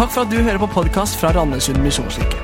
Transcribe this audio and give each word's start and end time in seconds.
Takk 0.00 0.14
for 0.14 0.24
at 0.24 0.30
du 0.32 0.38
hører 0.40 0.56
på 0.56 0.66
podkast 0.72 1.18
fra 1.20 1.28
Randesund 1.36 1.82
misjonskirke. 1.84 2.38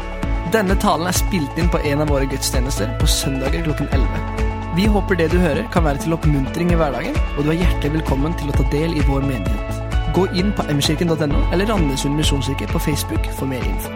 Denne 0.52 0.74
talen 0.76 1.08
er 1.08 1.14
spilt 1.16 1.56
inn 1.56 1.70
på 1.72 1.78
en 1.88 2.02
av 2.04 2.10
våre 2.12 2.26
gudstjenester 2.28 2.90
på 3.00 3.08
søndager 3.08 3.64
klokken 3.64 3.88
11. 3.96 4.42
Vi 4.76 4.84
håper 4.92 5.16
det 5.16 5.30
du 5.32 5.38
hører 5.40 5.64
kan 5.72 5.86
være 5.86 6.02
til 6.04 6.12
oppmuntring 6.18 6.74
i 6.74 6.76
hverdagen, 6.76 7.16
og 7.38 7.46
du 7.46 7.54
er 7.54 7.62
hjertelig 7.62 7.94
velkommen 7.94 8.36
til 8.36 8.52
å 8.52 8.58
ta 8.58 8.66
del 8.74 8.92
i 8.92 9.06
vår 9.08 9.24
menighet. 9.24 9.80
Gå 10.12 10.26
inn 10.36 10.52
på 10.52 10.68
mkirken.no 10.68 11.40
eller 11.48 11.72
Randesund 11.72 12.20
misjonskirke 12.20 12.68
på 12.74 12.84
Facebook 12.90 13.32
for 13.40 13.48
mer 13.48 13.64
info. 13.64 13.88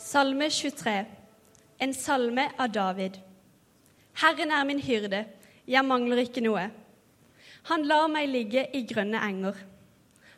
Salme 0.00 0.48
23, 0.48 1.00
en 1.84 1.98
salme 2.00 2.48
av 2.56 2.72
David. 2.72 3.20
Herren 4.24 4.56
er 4.56 4.70
min 4.72 4.80
hyrde, 4.80 5.26
jeg 5.68 5.84
mangler 5.84 6.24
ikke 6.24 6.48
noe. 6.48 6.70
Han 7.68 7.84
lar 7.84 8.08
meg 8.08 8.30
ligge 8.30 8.64
i 8.76 8.84
grønne 8.88 9.20
enger. 9.20 9.58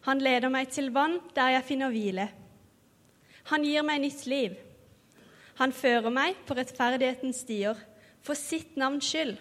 Han 0.09 0.19
leder 0.19 0.51
meg 0.51 0.73
til 0.75 0.91
vann 0.95 1.21
der 1.37 1.55
jeg 1.57 1.67
finner 1.69 1.93
hvile. 1.95 2.27
Han 3.51 3.65
gir 3.67 3.87
meg 3.87 4.03
nytt 4.03 4.27
liv. 4.27 4.59
Han 5.61 5.75
fører 5.75 6.11
meg 6.11 6.39
på 6.47 6.57
rettferdighetens 6.59 7.43
stier, 7.45 7.79
for 8.23 8.39
sitt 8.39 8.77
navns 8.79 9.07
skyld. 9.07 9.37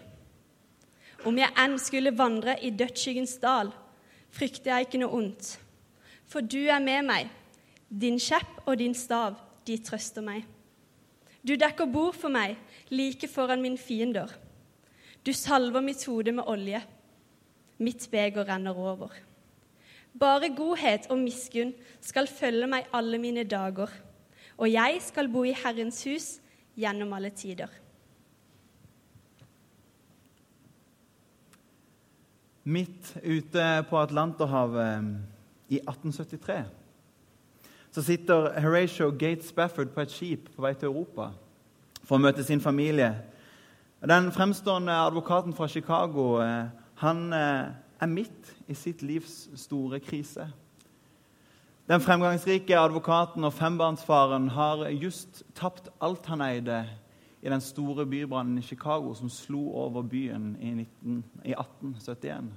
Om 1.25 1.37
jeg 1.37 1.53
enn 1.63 1.77
skulle 1.81 2.13
vandre 2.17 2.55
i 2.65 2.71
dødsskyggens 2.73 3.35
dal, 3.41 3.69
frykter 4.33 4.73
jeg 4.73 4.87
ikke 4.87 5.01
noe 5.03 5.17
ondt. 5.17 5.51
For 6.29 6.41
du 6.41 6.63
er 6.65 6.81
med 6.81 7.05
meg, 7.05 7.29
din 7.89 8.17
kjepp 8.21 8.63
og 8.65 8.79
din 8.81 8.95
stav, 8.97 9.37
de 9.67 9.77
trøster 9.83 10.25
meg. 10.25 10.45
Du 11.45 11.53
dekker 11.57 11.89
bord 11.89 12.15
for 12.17 12.33
meg 12.33 12.57
like 12.93 13.27
foran 13.29 13.61
min 13.61 13.77
fiender. 13.77 14.29
Du 15.25 15.33
salver 15.33 15.81
mitt 15.85 16.03
hode 16.05 16.33
med 16.33 16.47
olje. 16.49 16.81
Mitt 17.81 18.05
beger 18.11 18.45
renner 18.45 18.77
over. 18.77 19.09
Bare 20.19 20.51
godhet 20.53 21.07
og 21.09 21.17
miskunn 21.23 21.71
skal 22.03 22.27
følge 22.29 22.67
meg 22.69 22.89
alle 22.93 23.17
mine 23.17 23.43
dager, 23.47 23.89
og 24.57 24.67
jeg 24.69 24.99
skal 25.01 25.29
bo 25.31 25.43
i 25.47 25.55
Herrens 25.55 26.03
hus 26.05 26.27
gjennom 26.77 27.13
alle 27.17 27.31
tider. 27.33 27.71
Midt 32.63 33.15
ute 33.25 33.65
på 33.89 33.97
Atlanterhavet 33.97 35.07
i 35.71 35.79
1873 35.81 36.59
så 37.91 38.01
sitter 38.05 38.61
Horatio 38.61 39.09
Gates 39.09 39.49
Spafford 39.49 39.89
på 39.91 40.03
et 40.05 40.11
skip 40.11 40.51
på 40.55 40.61
vei 40.63 40.71
til 40.77 40.91
Europa 40.91 41.31
for 42.05 42.15
å 42.15 42.21
møte 42.21 42.43
sin 42.45 42.61
familie. 42.63 43.09
Den 43.99 44.29
fremstående 44.31 44.93
advokaten 44.93 45.53
fra 45.57 45.67
Chicago 45.67 46.37
eh, 46.39 46.69
han 47.01 47.33
eh, 47.33 47.71
er 48.01 48.09
midt 48.09 48.51
i 48.69 48.75
sitt 48.77 49.01
livs 49.01 49.47
store 49.57 49.99
krise. 50.03 50.47
Den 51.89 52.01
fremgangsrike 52.01 52.77
advokaten 52.77 53.43
og 53.43 53.55
fembarnsfaren 53.57 54.51
har 54.53 54.85
just 54.93 55.41
tapt 55.57 55.89
alt 55.99 56.29
han 56.29 56.43
eide 56.45 56.83
i 57.41 57.49
den 57.49 57.61
store 57.61 58.05
bybrannen 58.05 58.61
i 58.61 58.65
Chicago 58.65 59.15
som 59.17 59.31
slo 59.33 59.63
over 59.81 60.05
byen 60.05 60.53
i, 60.61 60.75
19, 60.77 61.23
i 61.43 61.55
1871. 61.57 62.51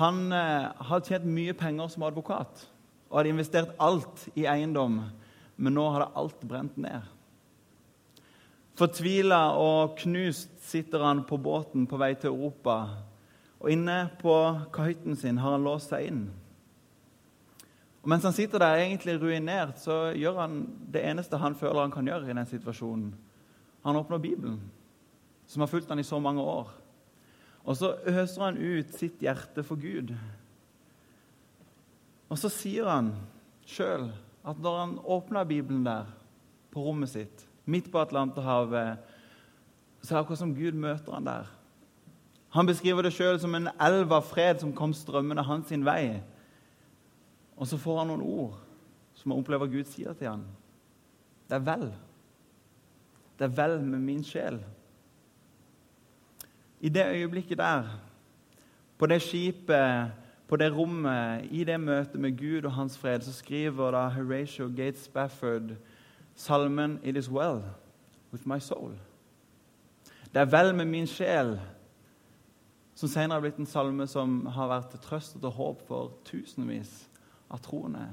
Han 0.00 0.20
eh, 0.32 0.70
hadde 0.86 1.10
tjent 1.10 1.26
mye 1.26 1.54
penger 1.58 1.90
som 1.90 2.06
advokat 2.06 2.62
og 3.10 3.18
hadde 3.18 3.34
investert 3.34 3.74
alt 3.82 4.28
i 4.38 4.46
eiendom, 4.46 5.00
men 5.58 5.74
nå 5.74 5.88
hadde 5.90 6.12
alt 6.16 6.46
brent 6.46 6.78
ned. 6.78 7.02
Fortvila 8.80 9.50
og 9.60 9.98
knust 10.00 10.54
sitter 10.64 11.02
han 11.04 11.18
på 11.28 11.36
båten 11.36 11.84
på 11.84 11.98
vei 12.00 12.14
til 12.16 12.32
Europa. 12.32 12.76
Og 13.60 13.68
inne 13.74 14.06
på 14.22 14.32
kahytten 14.72 15.18
sin 15.20 15.40
har 15.42 15.52
han 15.52 15.66
låst 15.66 15.92
seg 15.92 16.06
inn. 16.08 16.22
Og 18.00 18.08
Mens 18.08 18.24
han 18.24 18.32
sitter 18.32 18.62
der 18.62 18.80
egentlig 18.80 19.18
ruinert, 19.20 19.76
så 19.82 20.14
gjør 20.16 20.38
han 20.40 20.62
det 20.88 21.02
eneste 21.04 21.36
han 21.36 21.58
føler 21.58 21.82
han 21.82 21.92
kan 21.92 22.08
gjøre 22.08 22.30
i 22.30 22.36
den 22.38 22.48
situasjonen. 22.48 23.10
Han 23.84 24.00
åpner 24.00 24.22
Bibelen, 24.22 24.62
som 25.44 25.60
har 25.60 25.68
fulgt 25.68 25.92
han 25.92 26.00
i 26.00 26.06
så 26.06 26.16
mange 26.20 26.40
år. 26.40 26.72
Og 27.68 27.76
så 27.76 27.92
øser 28.08 28.46
han 28.46 28.56
ut 28.56 28.96
sitt 28.96 29.20
hjerte 29.20 29.60
for 29.60 29.76
Gud. 29.76 30.14
Og 32.32 32.40
så 32.40 32.48
sier 32.48 32.88
han 32.88 33.12
sjøl 33.68 34.08
at 34.40 34.64
når 34.64 34.80
han 34.80 34.98
åpner 35.04 35.44
Bibelen 35.44 35.84
der 35.84 36.08
på 36.72 36.80
rommet 36.80 37.12
sitt, 37.12 37.44
midt 37.64 37.90
på 37.92 38.00
Atlanterhavet, 38.00 38.98
så 40.00 40.14
er 40.14 40.16
det 40.16 40.22
akkurat 40.24 40.38
som 40.38 40.54
Gud 40.56 40.72
møter 40.72 41.12
han 41.12 41.26
der. 41.26 41.50
Han 42.50 42.66
beskriver 42.66 43.02
det 43.02 43.12
sjøl 43.14 43.38
som 43.40 43.54
en 43.54 43.68
elv 43.80 44.12
av 44.12 44.24
fred 44.26 44.62
som 44.62 44.72
kom 44.74 44.94
strømmende 44.96 45.44
hans 45.46 45.68
sin 45.70 45.84
vei. 45.86 46.20
Og 47.56 47.68
så 47.68 47.78
får 47.78 48.00
han 48.00 48.10
noen 48.10 48.24
ord 48.24 48.56
som 49.14 49.30
han 49.30 49.42
opplever 49.42 49.70
Gud 49.70 49.86
sier 49.86 50.16
til 50.18 50.32
han. 50.32 50.46
Det 51.46 51.58
er 51.58 51.66
vel. 51.66 51.90
Det 53.38 53.46
er 53.46 53.54
vel 53.54 53.78
med 53.84 54.02
min 54.02 54.24
sjel. 54.24 54.58
I 56.80 56.88
det 56.88 57.06
øyeblikket 57.06 57.58
der, 57.58 57.86
på 58.98 59.06
det 59.06 59.20
skipet, 59.22 60.10
på 60.48 60.56
det 60.56 60.72
rommet, 60.74 61.46
i 61.50 61.64
det 61.64 61.78
møtet 61.80 62.20
med 62.20 62.38
Gud 62.38 62.64
og 62.64 62.72
hans 62.72 62.98
fred, 62.98 63.20
så 63.20 63.32
skriver 63.32 63.92
da 63.94 64.08
Horatio 64.08 64.66
Gates 64.66 65.04
Spafford 65.04 65.76
salmen 66.40 66.98
'It 67.02 67.16
is 67.16 67.30
well 67.30 67.62
with 68.32 68.46
my 68.46 68.58
soul'. 68.58 68.96
Det 70.32 70.40
er 70.40 70.44
vel 70.44 70.74
med 70.74 70.84
min 70.84 71.06
sjel, 71.06 71.60
som 72.94 73.08
senere 73.08 73.36
har 73.36 73.40
blitt 73.40 73.58
en 73.58 73.66
salme 73.66 74.06
som 74.06 74.46
har 74.46 74.68
vært 74.68 74.90
til 74.90 75.00
trøst 75.00 75.36
og 75.36 75.42
til 75.42 75.50
håp 75.50 75.82
for 75.88 76.12
tusenvis 76.24 77.08
av 77.50 77.58
troende. 77.64 78.06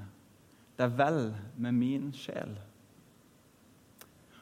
Det 0.78 0.84
er 0.84 0.98
vel 0.98 1.36
med 1.58 1.72
min 1.72 2.14
sjel. 2.14 2.58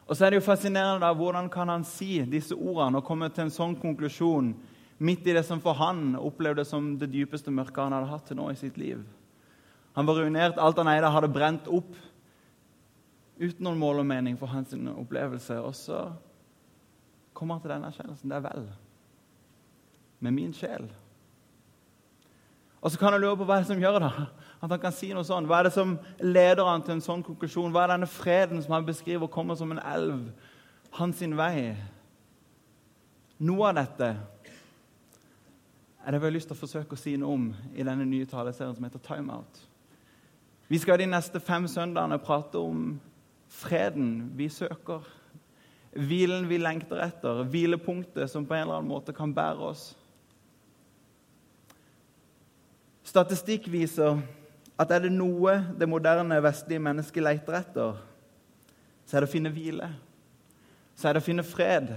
Og 0.07 0.15
så 0.15 0.25
er 0.25 0.29
det 0.29 0.41
jo 0.41 0.45
fascinerende 0.45 1.05
da, 1.05 1.13
Hvordan 1.13 1.49
kan 1.49 1.69
han 1.69 1.83
si 1.83 2.21
disse 2.29 2.55
ordene 2.55 2.97
og 2.97 3.03
komme 3.03 3.29
til 3.29 3.47
en 3.47 3.53
sånn 3.53 3.75
konklusjon 3.81 4.53
midt 4.99 5.27
i 5.27 5.33
det 5.33 5.45
som 5.45 5.61
for 5.61 5.73
han 5.73 6.15
opplevde 6.15 6.65
som 6.65 6.97
det 6.99 7.11
dypeste 7.11 7.51
mørket 7.51 7.83
han 7.83 7.93
hadde 7.93 8.11
hatt 8.11 8.27
til 8.27 8.37
nå 8.37 8.51
i 8.51 8.59
sitt 8.59 8.77
liv? 8.77 9.01
Han 9.95 10.05
var 10.05 10.19
ruinert, 10.19 10.57
alt 10.57 10.77
han 10.77 10.91
eide, 10.91 11.09
hadde 11.09 11.33
brent 11.33 11.67
opp 11.67 11.95
uten 13.39 13.63
noen 13.65 13.79
mål 13.79 14.03
og 14.03 14.07
mening 14.09 14.37
for 14.39 14.51
hans 14.51 14.73
opplevelse. 14.73 15.59
Og 15.61 15.75
så 15.75 16.01
kommer 17.33 17.55
han 17.55 17.63
til 17.63 17.73
denne 17.73 17.89
erkjennelsen. 17.91 18.29
Det 18.31 18.37
er 18.37 18.45
vel 18.47 18.69
med 20.19 20.31
min 20.31 20.53
sjel. 20.55 20.87
Og 22.81 22.91
så 22.91 22.99
kan 23.01 23.15
han 23.15 23.21
lure 23.21 23.37
på 23.37 23.47
hva 23.47 23.57
er 23.57 23.63
det 23.63 23.71
som 23.71 23.81
gjør 23.81 23.99
det. 24.03 24.11
At 24.61 24.69
han 24.69 24.79
kan 24.81 24.93
si 24.93 25.09
noe 25.13 25.25
sånn. 25.25 25.47
Hva 25.49 25.59
er 25.59 25.67
det 25.67 25.73
som 25.73 25.95
leder 26.21 26.67
han 26.69 26.83
til 26.85 26.95
en 26.95 27.03
sånn 27.03 27.23
konklusjon? 27.25 27.73
Hva 27.73 27.85
er 27.85 27.95
denne 27.95 28.09
freden 28.09 28.61
som 28.61 28.75
han 28.77 28.85
beskriver 28.85 29.31
kommer 29.31 29.57
som 29.57 29.73
en 29.73 29.81
elv 29.81 30.27
hans 30.99 31.23
vei? 31.39 31.73
Noe 33.41 33.71
av 33.71 33.79
dette 33.81 34.11
er 36.05 36.13
det 36.13 36.19
vi 36.21 36.27
har 36.29 36.35
lyst 36.35 36.51
til 36.51 36.55
å 36.55 36.61
forsøke 36.61 36.93
å 36.93 37.01
si 37.01 37.15
noe 37.17 37.33
om 37.33 37.47
i 37.73 37.83
denne 37.83 38.05
nye 38.05 38.27
taleserien 38.29 38.75
som 38.77 38.85
heter 38.85 39.01
Time 39.01 39.33
Out. 39.33 39.63
Vi 40.69 40.77
skal 40.81 41.01
de 41.01 41.09
neste 41.09 41.41
fem 41.41 41.65
søndagene 41.69 42.21
prate 42.21 42.61
om 42.61 42.93
freden 43.51 44.31
vi 44.37 44.49
søker. 44.49 45.05
Hvilen 45.95 46.49
vi 46.49 46.57
lengter 46.59 46.99
etter, 47.05 47.43
hvilepunktet 47.47 48.29
som 48.31 48.45
på 48.45 48.55
en 48.55 48.65
eller 48.65 48.79
annen 48.81 48.91
måte 48.91 49.13
kan 49.15 49.31
bære 49.33 49.69
oss. 49.69 49.85
Statistikk 53.05 53.69
viser 53.71 54.19
at 54.75 54.91
er 54.91 55.05
det 55.05 55.13
noe 55.13 55.53
det 55.79 55.87
moderne 55.87 56.41
vestlige 56.43 56.83
mennesket 56.83 57.23
leter 57.23 57.61
etter, 57.61 58.01
så 59.05 59.15
er 59.15 59.23
det 59.23 59.29
å 59.29 59.35
finne 59.35 59.53
hvile. 59.53 59.87
Så 60.97 61.07
er 61.07 61.15
det 61.15 61.21
å 61.23 61.27
finne 61.27 61.45
fred. 61.47 61.93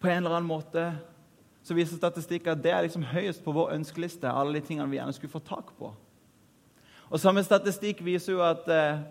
På 0.00 0.10
en 0.10 0.24
eller 0.24 0.38
annen 0.38 0.48
måte 0.48 0.88
så 1.66 1.74
viser 1.74 1.98
statistikk 1.98 2.46
at 2.50 2.60
det 2.62 2.70
er 2.70 2.84
liksom 2.86 3.04
høyest 3.10 3.42
på 3.44 3.54
vår 3.54 3.72
ønskeliste. 3.74 4.30
alle 4.30 4.58
de 4.58 4.66
tingene 4.66 4.90
vi 4.90 4.96
gjerne 4.96 5.12
skulle 5.12 5.32
få 5.32 5.42
tak 5.42 5.72
på. 5.78 5.92
Og 7.10 7.20
Samme 7.20 7.42
statistikk 7.42 8.04
viser 8.04 8.32
jo 8.32 8.42
at 8.42 8.68
eh, 8.70 9.02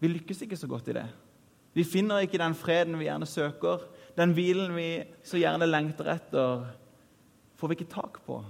vi 0.00 0.08
lykkes 0.08 0.42
ikke 0.42 0.56
så 0.56 0.68
godt 0.68 0.88
i 0.88 0.96
det. 0.96 1.06
Vi 1.76 1.84
finner 1.84 2.24
ikke 2.24 2.40
den 2.40 2.56
freden 2.58 2.98
vi 2.98 3.06
gjerne 3.06 3.28
søker. 3.28 3.84
Den 4.16 4.32
hvilen 4.34 4.72
vi 4.74 4.88
så 5.22 5.38
gjerne 5.38 5.68
lengter 5.68 6.08
etter, 6.16 6.64
får 7.60 7.70
vi 7.70 7.76
ikke 7.78 7.92
tak 7.92 8.22
på. 8.26 8.40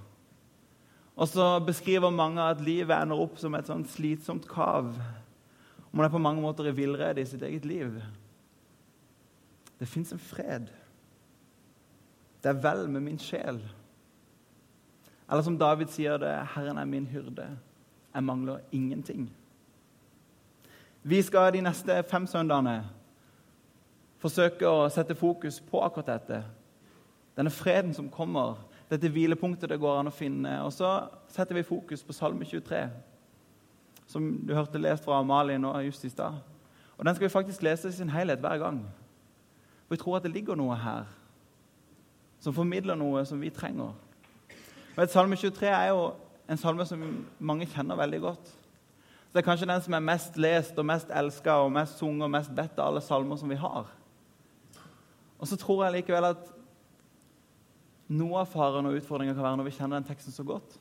Og 1.20 1.28
så 1.28 1.58
beskriver 1.66 2.10
mange 2.14 2.42
at 2.42 2.62
livet 2.64 2.94
ender 2.96 3.20
opp 3.20 3.36
som 3.38 3.54
et 3.58 3.68
sånn 3.68 3.84
slitsomt 3.84 4.46
kav. 4.48 4.94
Og 5.90 5.98
man 5.98 6.06
er 6.06 6.12
på 6.14 6.22
mange 6.22 6.40
måter 6.40 6.70
i 6.70 6.76
villrede 6.76 7.20
i 7.20 7.28
sitt 7.28 7.42
eget 7.44 7.66
liv. 7.68 7.98
Det 9.80 9.88
fins 9.88 10.14
en 10.14 10.22
fred. 10.22 10.70
Det 12.40 12.48
er 12.48 12.62
vel 12.62 12.86
med 12.88 13.04
min 13.04 13.20
sjel. 13.20 13.58
Eller 15.30 15.44
som 15.44 15.58
David 15.58 15.90
sier 15.92 16.16
det, 16.18 16.46
'Herren 16.54 16.78
er 16.78 16.84
min 16.84 17.06
hyrde. 17.06 17.58
Jeg 18.14 18.24
mangler 18.24 18.58
ingenting'. 18.72 19.28
Vi 21.02 21.22
skal 21.22 21.52
de 21.52 21.62
neste 21.64 22.02
fem 22.02 22.26
søndagene 22.28 22.82
forsøke 24.20 24.68
å 24.68 24.88
sette 24.92 25.16
fokus 25.16 25.56
på 25.64 25.80
akkurat 25.80 26.10
dette. 26.12 26.42
Denne 27.36 27.50
freden 27.50 27.94
som 27.96 28.10
kommer, 28.12 28.58
dette 28.90 29.08
hvilepunktet 29.08 29.70
det 29.70 29.80
går 29.80 30.00
an 30.00 30.10
å 30.10 30.12
finne. 30.12 30.58
Og 30.66 30.74
så 30.76 30.90
setter 31.32 31.56
vi 31.56 31.64
fokus 31.64 32.04
på 32.04 32.12
Salme 32.12 32.44
23, 32.44 32.82
som 34.12 34.28
du 34.44 34.52
hørte 34.54 34.82
lest 34.82 35.06
fra 35.06 35.22
Amalie 35.22 35.58
nå 35.58 35.72
just 35.86 36.04
i 36.04 36.12
stad. 36.12 36.36
Og 36.98 37.04
Den 37.04 37.14
skal 37.14 37.28
vi 37.28 37.32
faktisk 37.32 37.62
lese 37.62 37.88
i 37.88 37.96
sin 37.96 38.12
helhet 38.12 38.44
hver 38.44 38.60
gang. 38.60 38.84
For 39.86 39.96
vi 39.96 40.02
tror 40.02 40.18
at 40.18 40.28
det 40.28 40.34
ligger 40.34 40.58
noe 40.58 40.76
her 40.76 41.08
som 42.40 42.54
formidler 42.56 42.96
noe 42.96 43.24
som 43.24 43.40
vi 43.40 43.50
trenger. 43.52 43.96
Og 44.96 45.08
Salme 45.08 45.36
23 45.36 45.68
er 45.68 45.88
jo 45.94 46.10
en 46.50 46.60
salme 46.60 46.84
som 46.84 47.02
mange 47.38 47.68
kjenner 47.72 47.96
veldig 47.96 48.20
godt. 48.20 48.59
Så 49.30 49.38
Det 49.38 49.44
er 49.44 49.46
kanskje 49.46 49.66
den 49.70 49.82
som 49.82 49.94
er 49.94 50.02
mest 50.02 50.36
lest 50.36 50.78
og 50.78 50.86
mest 50.86 51.10
elska 51.14 51.52
og 51.62 51.72
mest 51.72 51.98
sunget 51.98 52.24
og 52.26 52.30
mest 52.30 52.50
bedt 52.50 52.78
av 52.78 52.88
alle 52.88 53.00
salmer 53.00 53.36
som 53.38 53.48
vi 53.48 53.54
har. 53.54 53.86
Og 55.38 55.46
så 55.46 55.56
tror 55.56 55.84
jeg 55.84 56.00
likevel 56.00 56.24
at 56.32 56.48
noe 58.10 58.40
av 58.40 58.50
faren 58.50 58.88
og 58.90 58.96
utfordringen 58.98 59.36
kan 59.36 59.44
være 59.44 59.60
når 59.60 59.68
vi 59.68 59.74
kjenner 59.76 60.00
den 60.00 60.08
teksten 60.08 60.34
så 60.34 60.42
godt. 60.42 60.74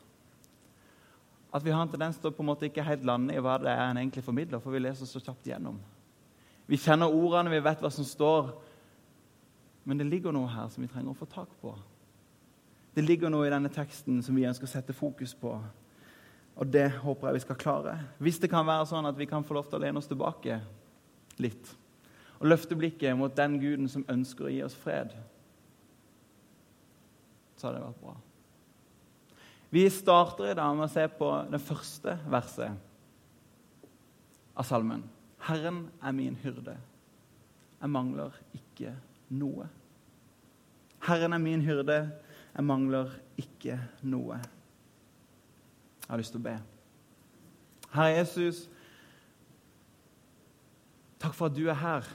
At 1.53 1.61
vi 1.65 1.69
har 1.69 1.83
en 1.85 1.93
tendens 1.93 2.17
til 2.17 2.31
å 2.31 2.33
på 2.33 2.41
en 2.41 2.49
måte 2.49 2.65
ikke 2.65 2.87
helt 2.87 3.05
lande 3.05 3.37
i 3.37 3.41
hva 3.41 3.59
det 3.61 3.69
er 3.69 3.83
en 3.85 4.01
egentlig 4.01 4.25
formidler, 4.25 4.57
for 4.61 4.73
vi 4.73 4.81
leser 4.81 5.05
så 5.05 5.21
kjapt 5.21 5.45
igjennom. 5.45 5.77
Vi 6.65 6.77
kjenner 6.77 7.13
ordene, 7.13 7.53
vi 7.53 7.61
vet 7.61 7.85
hva 7.85 7.93
som 7.93 8.05
står, 8.05 8.49
men 9.85 10.01
det 10.01 10.09
ligger 10.09 10.33
noe 10.33 10.49
her 10.49 10.73
som 10.73 10.81
vi 10.81 10.89
trenger 10.89 11.13
å 11.13 11.17
få 11.17 11.29
tak 11.29 11.53
på. 11.61 11.75
Det 12.97 13.05
ligger 13.05 13.29
noe 13.29 13.45
i 13.45 13.53
denne 13.53 13.69
teksten 13.73 14.23
som 14.25 14.33
vi 14.37 14.49
ønsker 14.49 14.65
å 14.65 14.73
sette 14.73 14.93
fokus 14.97 15.37
på. 15.37 15.53
Og 16.59 16.67
det 16.67 16.89
håper 16.99 17.29
jeg 17.29 17.37
vi 17.37 17.43
skal 17.45 17.59
klare. 17.59 17.95
Hvis 18.19 18.39
det 18.41 18.49
kan 18.51 18.67
være 18.67 18.87
sånn 18.89 19.07
at 19.07 19.17
vi 19.17 19.27
kan 19.29 19.45
få 19.47 19.55
lov 19.55 19.69
til 19.69 19.79
å 19.79 19.83
lene 19.85 20.01
oss 20.01 20.09
tilbake 20.09 20.59
litt 21.39 21.75
og 22.39 22.47
løfte 22.47 22.75
blikket 22.79 23.17
mot 23.19 23.35
den 23.35 23.57
Guden 23.59 23.89
som 23.91 24.05
ønsker 24.07 24.47
å 24.47 24.51
gi 24.51 24.61
oss 24.63 24.75
fred, 24.79 25.11
så 27.59 27.67
hadde 27.67 27.81
det 27.81 27.87
vært 27.89 28.03
bra. 28.03 28.13
Vi 29.75 29.83
starter 29.91 30.51
i 30.51 30.55
dag 30.57 30.77
med 30.77 30.87
å 30.87 30.91
se 30.93 31.03
på 31.19 31.29
det 31.51 31.59
første 31.61 32.15
verset 32.31 32.71
av 34.55 34.67
salmen. 34.67 35.03
Herren 35.49 35.83
er 35.99 36.15
min 36.15 36.37
hyrde. 36.39 36.77
Jeg 37.79 37.91
mangler 37.91 38.39
ikke 38.55 38.95
noe. 39.35 39.67
Herren 41.05 41.35
er 41.35 41.43
min 41.43 41.63
hyrde. 41.63 41.99
Jeg 42.55 42.65
mangler 42.67 43.11
ikke 43.39 43.77
noe. 44.07 44.39
Jeg 46.09 46.15
har 46.15 46.21
lyst 46.23 46.33
til 46.33 46.41
å 46.41 46.47
be. 46.47 46.55
Herre 47.93 48.15
Jesus, 48.15 48.63
takk 51.21 51.35
for 51.37 51.51
at 51.51 51.53
du 51.53 51.67
er 51.69 51.77
her. 51.77 52.07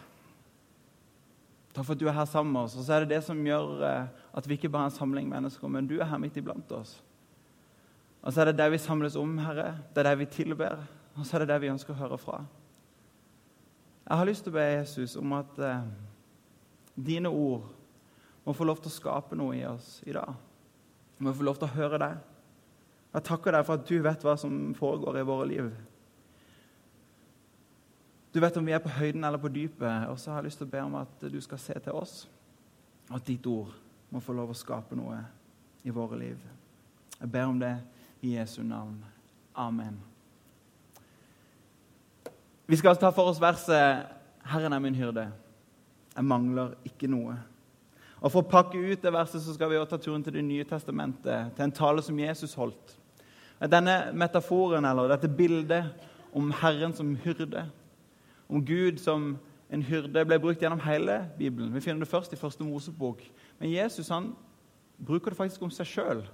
Takk 1.71 1.87
for 1.87 1.95
at 1.95 2.03
du 2.03 2.09
er 2.11 2.17
her 2.17 2.27
sammen 2.27 2.51
med 2.57 2.67
oss. 2.67 2.75
Og 2.75 2.83
så 2.83 2.97
er 2.97 3.05
det 3.05 3.15
det 3.15 3.21
som 3.23 3.39
gjør 3.47 3.85
eh, 3.87 4.25
at 4.35 4.51
vi 4.51 4.59
ikke 4.59 4.73
bare 4.75 4.89
er 4.89 4.91
en 4.91 4.97
samling 4.97 5.31
mennesker, 5.31 5.71
men 5.71 5.87
du 5.87 6.01
er 6.01 6.11
her 6.11 6.19
midt 6.19 6.43
iblant 6.43 6.75
oss. 6.75 6.97
Og 8.19 8.35
så 8.35 8.43
er 8.43 8.51
det 8.51 8.59
det 8.59 8.69
vi 8.75 8.83
samles 8.83 9.15
om, 9.21 9.39
Herre. 9.39 9.71
Det 9.95 10.03
er 10.03 10.11
det 10.11 10.19
vi 10.25 10.31
tilber. 10.41 10.83
Og 11.15 11.23
så 11.23 11.37
er 11.37 11.45
det 11.45 11.53
det 11.53 11.63
vi 11.63 11.71
ønsker 11.77 11.95
å 11.95 12.01
høre 12.03 12.19
fra. 12.19 12.43
Jeg 14.09 14.19
har 14.19 14.27
lyst 14.27 14.43
til 14.43 14.57
å 14.57 14.59
be 14.59 14.69
Jesus 14.73 15.15
om 15.23 15.39
at 15.39 15.63
eh, 15.63 15.87
dine 16.99 17.31
ord 17.31 17.71
må 18.43 18.59
få 18.59 18.67
lov 18.67 18.83
til 18.83 18.91
å 18.91 18.99
skape 18.99 19.39
noe 19.39 19.55
i 19.55 19.63
oss 19.71 20.01
i 20.03 20.19
dag. 20.19 20.35
Må 21.23 21.39
få 21.39 21.47
lov 21.47 21.63
til 21.63 21.71
å 21.71 21.77
høre 21.79 22.03
deg. 22.03 22.34
Jeg 23.15 23.27
takker 23.29 23.55
deg 23.55 23.67
for 23.67 23.79
at 23.79 23.87
du 23.87 23.99
vet 24.03 24.25
hva 24.27 24.35
som 24.39 24.73
foregår 24.75 25.21
i 25.21 25.27
våre 25.27 25.47
liv. 25.47 25.69
Du 28.35 28.41
vet 28.43 28.57
om 28.59 28.67
vi 28.67 28.75
er 28.75 28.83
på 28.83 28.91
høyden 28.91 29.23
eller 29.23 29.39
på 29.39 29.53
dypet, 29.55 30.09
og 30.11 30.19
så 30.19 30.33
har 30.33 30.43
jeg 30.43 30.49
lyst 30.49 30.59
til 30.59 30.67
å 30.67 30.73
be 30.73 30.81
om 30.83 30.97
at 30.99 31.27
du 31.31 31.39
skal 31.43 31.61
se 31.63 31.77
til 31.85 31.95
oss, 31.95 32.25
og 33.07 33.21
at 33.21 33.29
ditt 33.29 33.47
ord 33.47 33.71
må 34.11 34.23
få 34.23 34.35
lov 34.35 34.51
å 34.51 34.59
skape 34.59 34.99
noe 34.99 35.21
i 35.87 35.95
våre 35.95 36.19
liv. 36.19 36.41
Jeg 37.21 37.31
ber 37.31 37.47
om 37.47 37.61
det 37.63 37.77
i 38.27 38.35
Jesu 38.35 38.65
navn. 38.67 38.99
Amen. 39.55 40.01
Vi 42.67 42.77
skal 42.81 42.99
ta 42.99 43.13
for 43.15 43.31
oss 43.31 43.41
verset 43.41 44.07
'Herren 44.43 44.73
er 44.73 44.79
min 44.79 44.95
hyrde'. 44.95 45.31
Jeg 46.17 46.25
mangler 46.25 46.75
ikke 46.85 47.07
noe. 47.07 47.37
Og 48.21 48.33
For 48.33 48.43
å 48.43 48.49
pakke 48.49 48.79
ut 48.79 49.03
det 49.03 49.13
verset 49.13 49.43
så 49.43 49.55
skal 49.55 49.71
vi 49.71 49.77
også 49.77 49.91
ta 49.91 49.97
turen 49.97 50.23
til 50.25 50.33
Det 50.33 50.45
nye 50.45 50.65
testamentet, 50.65 51.55
til 51.57 51.65
en 51.65 51.73
tale 51.73 52.03
som 52.03 52.19
Jesus 52.19 52.55
holdt. 52.55 52.99
Denne 53.71 54.13
metaforen, 54.13 54.85
eller 54.85 55.09
dette 55.09 55.29
bildet 55.29 55.93
om 56.35 56.51
Herren 56.61 56.93
som 56.93 57.15
hyrde, 57.17 57.67
om 58.49 58.65
Gud 58.67 58.99
som 59.01 59.37
en 59.73 59.83
hyrde, 59.83 60.25
ble 60.27 60.39
brukt 60.39 60.63
gjennom 60.63 60.83
hele 60.85 61.23
Bibelen. 61.39 61.73
Vi 61.75 61.81
finner 61.81 62.05
det 62.05 62.11
først 62.11 62.33
i 62.35 62.39
første 62.39 62.65
Mosebok. 62.67 63.23
Men 63.59 63.73
Jesus 63.73 64.11
han 64.13 64.33
bruker 64.99 65.33
det 65.33 65.39
faktisk 65.39 65.63
om 65.63 65.73
seg 65.73 65.89
sjøl. 65.89 66.25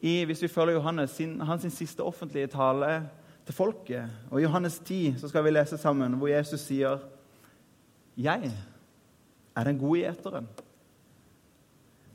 Hvis 0.00 0.42
vi 0.42 0.48
følger 0.48 0.78
Johannes, 0.78 1.10
sin, 1.18 1.40
hans 1.40 1.66
siste 1.74 2.02
offentlige 2.06 2.46
tale 2.46 3.08
til 3.46 3.54
folket. 3.54 4.10
Og 4.30 4.40
I 4.40 4.46
Johannes 4.46 4.78
10 4.78 5.18
så 5.18 5.28
skal 5.28 5.44
vi 5.44 5.50
lese 5.50 5.78
sammen 5.78 6.14
hvor 6.20 6.30
Jesus 6.30 6.60
sier 6.60 7.02
Jeg 8.18 8.50
er 9.56 9.64
den 9.64 9.78
gode 9.78 10.00
gjeteren. 10.00 10.48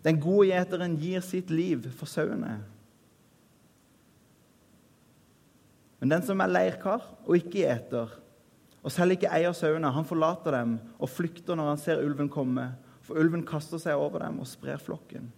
Den 0.03 0.19
gode 0.19 0.47
gjeteren 0.51 0.97
gir 0.99 1.23
sitt 1.23 1.49
liv 1.49 1.87
for 1.95 2.05
sauene. 2.05 2.59
Men 6.03 6.17
den 6.17 6.23
som 6.27 6.41
er 6.43 6.51
leirkar 6.51 7.05
og 7.23 7.37
ikke 7.37 7.61
gjeter, 7.61 8.09
og 8.83 8.91
selv 8.91 9.15
ikke 9.15 9.29
eier 9.31 9.53
sauene, 9.55 9.87
han 9.87 10.03
forlater 10.03 10.51
dem 10.51 10.73
og 10.99 11.07
flykter 11.07 11.55
når 11.55 11.69
han 11.69 11.79
ser 11.79 12.01
ulven 12.03 12.27
komme, 12.27 12.65
for 13.07 13.15
ulven 13.21 13.45
kaster 13.47 13.79
seg 13.79 13.95
over 13.95 14.25
dem 14.25 14.41
og 14.43 14.49
sprer 14.51 14.81
flokken. 14.83 15.29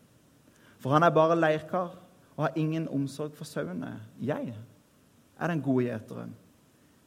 For 0.81 0.89
han 0.95 1.05
er 1.05 1.13
bare 1.13 1.37
leirkar 1.37 1.91
og 2.33 2.47
har 2.47 2.57
ingen 2.57 2.87
omsorg 2.89 3.35
for 3.37 3.45
sauene. 3.45 3.91
Jeg 4.17 4.55
er 5.37 5.53
den 5.53 5.61
gode 5.61 5.85
gjeteren. 5.85 6.33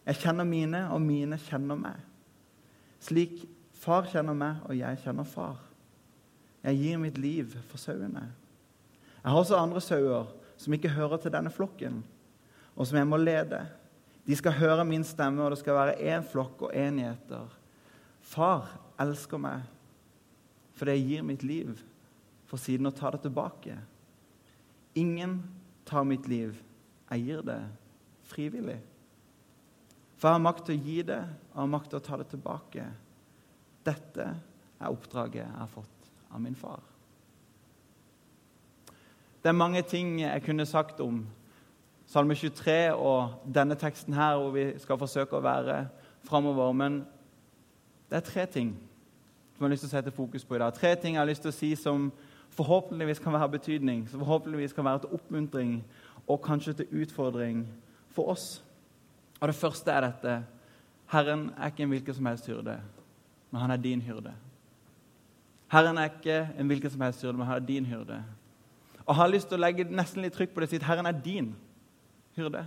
Jeg 0.07 0.21
kjenner 0.23 0.47
mine, 0.47 0.85
og 0.95 1.03
mine 1.03 1.39
kjenner 1.43 1.81
meg. 1.83 1.99
Slik 3.03 3.41
far 3.75 4.07
kjenner 4.07 4.39
meg, 4.39 4.61
og 4.71 4.79
jeg 4.79 5.01
kjenner 5.03 5.27
far. 5.27 5.59
Jeg 6.63 6.79
gir 6.79 7.03
mitt 7.03 7.19
liv 7.19 7.59
for 7.67 7.83
sauene. 7.83 8.23
Jeg 9.19 9.33
har 9.33 9.41
også 9.43 9.59
andre 9.59 9.83
sauer 9.83 10.31
som 10.55 10.79
ikke 10.79 10.95
hører 10.95 11.19
til 11.19 11.35
denne 11.35 11.51
flokken, 11.51 12.05
og 12.79 12.87
som 12.87 13.01
jeg 13.01 13.09
må 13.11 13.19
lede. 13.19 13.65
De 14.27 14.37
skal 14.39 14.55
høre 14.55 14.85
min 14.87 15.05
stemme, 15.05 15.43
og 15.43 15.51
det 15.51 15.59
skal 15.59 15.75
være 15.75 15.99
én 15.99 16.27
flokk 16.31 16.69
og 16.69 16.75
enigheter. 16.77 17.51
Far 18.23 18.71
elsker 19.01 19.41
meg 19.43 19.67
fordi 20.79 20.93
jeg 20.95 21.07
gir 21.09 21.23
mitt 21.27 21.43
liv 21.43 21.81
for 22.47 22.63
siden 22.63 22.87
å 22.87 22.95
ta 22.95 23.11
det 23.11 23.25
tilbake. 23.25 23.75
Ingen 24.95 25.41
tar 25.89 26.05
mitt 26.07 26.29
liv. 26.31 26.53
Jeg 27.11 27.25
gir 27.27 27.43
det 27.43 27.59
frivillig. 28.31 28.77
For 30.15 30.29
jeg 30.29 30.39
har 30.39 30.45
makt 30.45 30.69
til 30.69 30.79
å 30.79 30.85
gi 30.87 31.01
det, 31.09 31.19
og 31.51 31.59
har 31.59 31.73
makt 31.73 31.91
til 31.91 31.99
å 31.99 32.05
ta 32.07 32.21
det 32.21 32.29
tilbake. 32.31 32.85
Dette 33.89 34.29
er 34.79 34.93
oppdraget 34.93 35.41
jeg 35.43 35.57
har 35.57 35.73
fått 35.73 36.09
av 36.31 36.45
min 36.47 36.55
far. 36.59 36.85
Det 39.43 39.51
er 39.51 39.59
mange 39.59 39.83
ting 39.87 40.21
jeg 40.23 40.47
kunne 40.47 40.67
sagt 40.67 41.03
om 41.03 41.25
Salme 42.09 42.33
23 42.35 42.95
og 42.95 43.35
denne 43.55 43.77
teksten 43.77 44.15
her, 44.17 44.39
hvor 44.41 44.55
vi 44.55 44.63
skal 44.81 44.97
forsøke 44.97 45.37
å 45.37 45.45
være 45.45 45.83
framover. 46.25 46.71
Men 46.73 47.03
det 48.09 48.17
er 48.17 48.25
tre 48.25 48.47
ting 48.49 48.71
som 49.53 49.61
jeg 49.61 49.67
har 49.67 49.75
lyst 49.75 49.85
til 49.85 49.91
å 49.91 49.93
sette 49.93 50.15
fokus 50.17 50.47
på 50.49 50.57
i 50.57 50.63
dag. 50.63 50.73
Tre 50.73 50.95
ting 50.97 51.19
jeg 51.19 51.21
har 51.21 51.29
lyst 51.29 51.45
til 51.45 51.53
å 51.53 51.59
si 51.59 51.75
som 51.77 52.07
forhåpentligvis 52.57 53.21
kan 53.21 53.37
være 53.37 53.51
betydning, 53.59 54.07
som 54.09 54.25
forhåpentligvis 54.25 54.73
kan 54.73 54.89
være 54.89 55.05
til 55.05 55.19
oppmuntring 55.19 55.77
og 56.25 56.41
kanskje 56.49 56.79
til 56.81 57.03
utfordring 57.03 57.67
for 58.17 58.33
oss. 58.33 58.65
Og 59.41 59.53
Det 59.53 59.61
første 59.61 59.93
er 59.93 60.09
dette 60.09 60.41
Herren 61.13 61.51
er 61.59 61.69
ikke 61.69 61.83
en 61.83 61.93
hvilken 61.93 62.15
som 62.15 62.27
helst 62.27 62.49
hyrde, 62.49 62.81
men 63.51 63.61
han 63.61 63.71
er 63.71 63.85
din 63.85 64.01
hyrde. 64.01 64.33
Herren 65.69 65.99
er 65.99 66.09
ikke 66.09 66.41
en 66.57 66.67
hvilken 66.67 66.91
som 66.91 67.01
helst 67.01 67.23
hyrde, 67.23 67.37
men 67.37 67.47
han 67.47 67.63
er 67.63 67.67
din 67.67 67.87
hyrde. 67.87 68.23
Og 69.05 69.13
jeg 69.15 69.23
har 69.23 69.33
lyst 69.33 69.49
til 69.49 69.61
å 69.61 69.67
legge 69.67 69.85
nesten 69.85 70.25
litt 70.25 70.33
trykk 70.33 70.55
på 70.55 70.61
det 70.61 70.69
og 70.69 70.71
si 70.73 70.81
at 70.81 70.89
Herren 70.89 71.07
er 71.07 71.25
din 71.25 71.57
hyrde. 72.39 72.65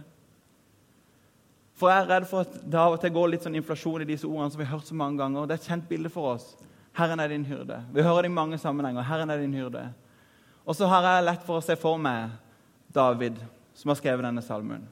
For 1.81 1.89
jeg 1.89 2.03
er 2.03 2.11
redd 2.11 2.27
for 2.29 2.45
at 2.45 2.59
det 2.61 2.77
av 2.77 2.93
og 2.93 3.01
til 3.01 3.13
går 3.15 3.31
litt 3.31 3.45
sånn 3.45 3.57
inflasjon 3.57 4.03
i 4.03 4.09
disse 4.11 4.27
ordene 4.27 4.53
som 4.53 4.61
vi 4.61 4.67
har 4.67 4.75
hørt 4.75 4.89
så 4.89 4.97
mange 4.97 5.17
ganger. 5.17 5.47
Det 5.49 5.55
er 5.55 5.61
et 5.63 5.69
kjent 5.71 5.87
bilde 5.89 6.11
for 6.13 6.35
oss. 6.35 6.51
Herren 6.97 7.23
er 7.23 7.31
din 7.31 7.47
hyrde. 7.47 7.79
Vi 7.95 8.03
hører 8.05 8.27
det 8.27 8.29
i 8.29 8.35
mange 8.35 8.59
sammenhenger. 8.61 9.07
Herren 9.07 9.31
er 9.33 9.41
din 9.41 9.55
hyrde. 9.55 9.87
Og 10.61 10.77
så 10.77 10.89
har 10.91 11.07
jeg 11.07 11.25
lett 11.25 11.45
for 11.47 11.57
å 11.57 11.65
se 11.65 11.77
for 11.79 11.97
meg 11.97 12.35
David, 12.93 13.39
som 13.73 13.89
har 13.89 13.97
skrevet 13.97 14.27
denne 14.27 14.43
salmen. 14.45 14.83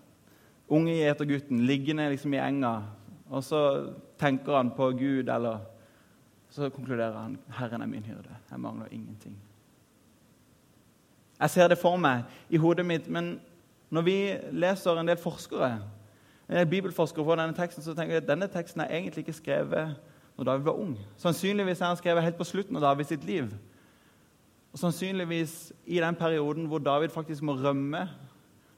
Unge 0.70 0.96
gjetergutten 0.96 1.62
liggende 1.68 2.08
liksom 2.14 2.34
i 2.34 2.42
enga, 2.42 2.74
og 3.30 3.44
så 3.46 3.62
tenker 4.22 4.58
han 4.58 4.72
på 4.74 4.90
Gud, 4.98 5.30
eller 5.30 5.62
så 6.50 6.72
konkluderer 6.74 7.18
han 7.18 7.38
Herren 7.60 7.84
er 7.86 7.92
min 7.92 8.08
hyrde. 8.08 8.34
Jeg 8.50 8.60
mangler 8.60 8.90
ingenting. 8.92 9.36
Jeg 11.40 11.50
ser 11.50 11.70
det 11.72 11.80
for 11.80 11.98
meg 12.02 12.26
i 12.50 12.60
hodet 12.60 12.86
mitt, 12.86 13.08
men 13.08 13.38
når 13.90 14.06
vi 14.06 14.18
leser 14.52 15.00
en 15.00 15.08
del 15.08 15.18
forskere, 15.18 15.72
en 16.50 16.56
del 16.56 16.70
bibelforskere 16.70 17.26
på 17.26 17.38
denne 17.40 17.58
teksten, 17.58 17.84
så 17.84 17.94
tenker 17.94 18.16
vi 18.16 18.22
at 18.24 18.30
denne 18.30 18.50
teksten 18.52 18.82
er 18.82 18.94
egentlig 18.94 19.26
ikke 19.26 19.40
skrevet 19.40 19.96
når 20.38 20.46
David 20.46 20.66
var 20.66 20.82
ung. 20.82 20.94
Sannsynligvis 21.18 21.82
er 21.82 21.92
han 21.92 21.98
skrevet 21.98 22.24
helt 22.24 22.38
på 22.38 22.48
slutten 22.48 22.78
av 22.80 22.86
David 22.86 23.10
sitt 23.10 23.26
liv. 23.28 23.50
Og 24.74 24.80
Sannsynligvis 24.80 25.74
i 25.86 26.00
den 26.00 26.16
perioden 26.16 26.70
hvor 26.70 26.80
David 26.80 27.10
faktisk 27.10 27.42
må 27.42 27.58
rømme 27.58 28.06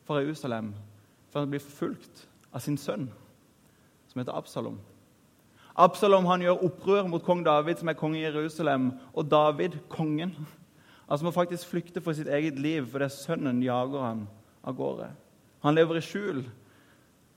fra 0.08 0.20
Jerusalem 0.24 0.74
for 1.32 1.40
han 1.40 1.52
blir 1.52 1.64
forfulgt 1.64 2.26
av 2.52 2.64
sin 2.64 2.78
sønn, 2.80 3.08
som 4.12 4.20
heter 4.20 4.36
Absalom. 4.36 4.80
Absalom 5.80 6.28
han 6.28 6.44
gjør 6.44 6.66
opprør 6.68 7.08
mot 7.08 7.24
kong 7.24 7.46
David, 7.48 7.80
som 7.80 7.88
er 7.88 8.00
konge 8.00 8.20
i 8.20 8.26
Jerusalem, 8.26 8.92
og 9.16 9.30
David, 9.32 9.80
kongen, 9.90 10.36
altså 11.08 11.26
må 11.26 11.32
faktisk 11.32 11.70
flykte 11.72 12.04
for 12.04 12.16
sitt 12.16 12.28
eget 12.28 12.60
liv 12.60 12.88
fordi 12.92 13.08
sønnen 13.16 13.64
jager 13.64 14.04
han 14.04 14.28
av 14.64 14.76
gårde. 14.76 15.10
Han 15.62 15.76
lever 15.76 15.98
i 15.98 16.06
skjul 16.06 16.44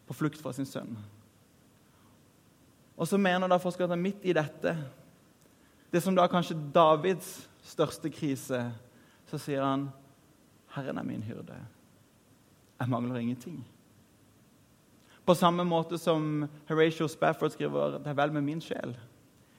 på 0.06 0.16
flukt 0.16 0.40
fra 0.40 0.52
sin 0.52 0.68
sønn. 0.68 0.96
Og 2.94 3.08
så 3.08 3.18
mener 3.18 3.50
da 3.50 3.58
forskerne 3.58 3.98
midt 3.98 4.24
i 4.24 4.34
dette, 4.36 4.76
det 5.90 6.02
som 6.02 6.14
da 6.14 6.26
kanskje 6.30 6.58
Davids 6.74 7.48
største 7.64 8.10
krise, 8.10 8.60
så 9.30 9.38
sier 9.38 9.62
han, 9.62 9.90
'Herren 10.74 10.98
er 10.98 11.02
min 11.02 11.22
hyrde. 11.22 11.56
Jeg 12.80 12.88
mangler 12.88 13.16
ingenting.' 13.16 13.64
På 15.26 15.34
samme 15.34 15.64
måte 15.64 15.98
som 15.98 16.48
Horatio 16.68 17.08
Spafford 17.08 17.50
skriver 17.50 17.98
'Det 17.98 18.06
er 18.06 18.14
vel 18.14 18.32
med 18.32 18.42
min 18.42 18.60
sjel'. 18.60 18.96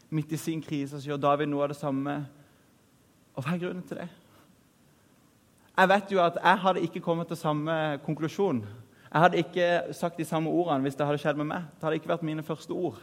Midt 0.10 0.32
i 0.32 0.38
sin 0.38 0.62
krise 0.62 1.02
så 1.02 1.10
gjør 1.10 1.18
David 1.18 1.48
noe 1.48 1.64
av 1.64 1.68
det 1.68 1.78
samme. 1.78 2.28
Og 3.36 3.44
hva 3.44 3.54
er 3.54 3.60
grunnen 3.60 3.84
til 3.88 3.98
det? 3.98 4.10
Jeg 5.78 5.90
vet 5.90 6.12
jo 6.12 6.22
at 6.24 6.38
jeg 6.44 6.58
hadde 6.58 6.82
ikke 6.82 7.00
kommet 7.04 7.28
til 7.28 7.38
samme 7.38 8.00
konklusjon. 8.06 8.62
Jeg 9.14 9.22
hadde 9.22 9.38
ikke 9.38 9.94
sagt 9.94 10.18
de 10.18 10.26
samme 10.26 10.50
ordene 10.50 10.82
hvis 10.82 10.96
det 10.96 11.06
hadde 11.06 11.20
skjedd 11.20 11.38
med 11.40 11.50
meg. 11.50 11.68
Det 11.76 11.84
hadde 11.84 12.00
ikke 12.00 12.14
vært 12.14 12.24
mine 12.24 12.44
første 12.44 12.72
ord. 12.72 13.02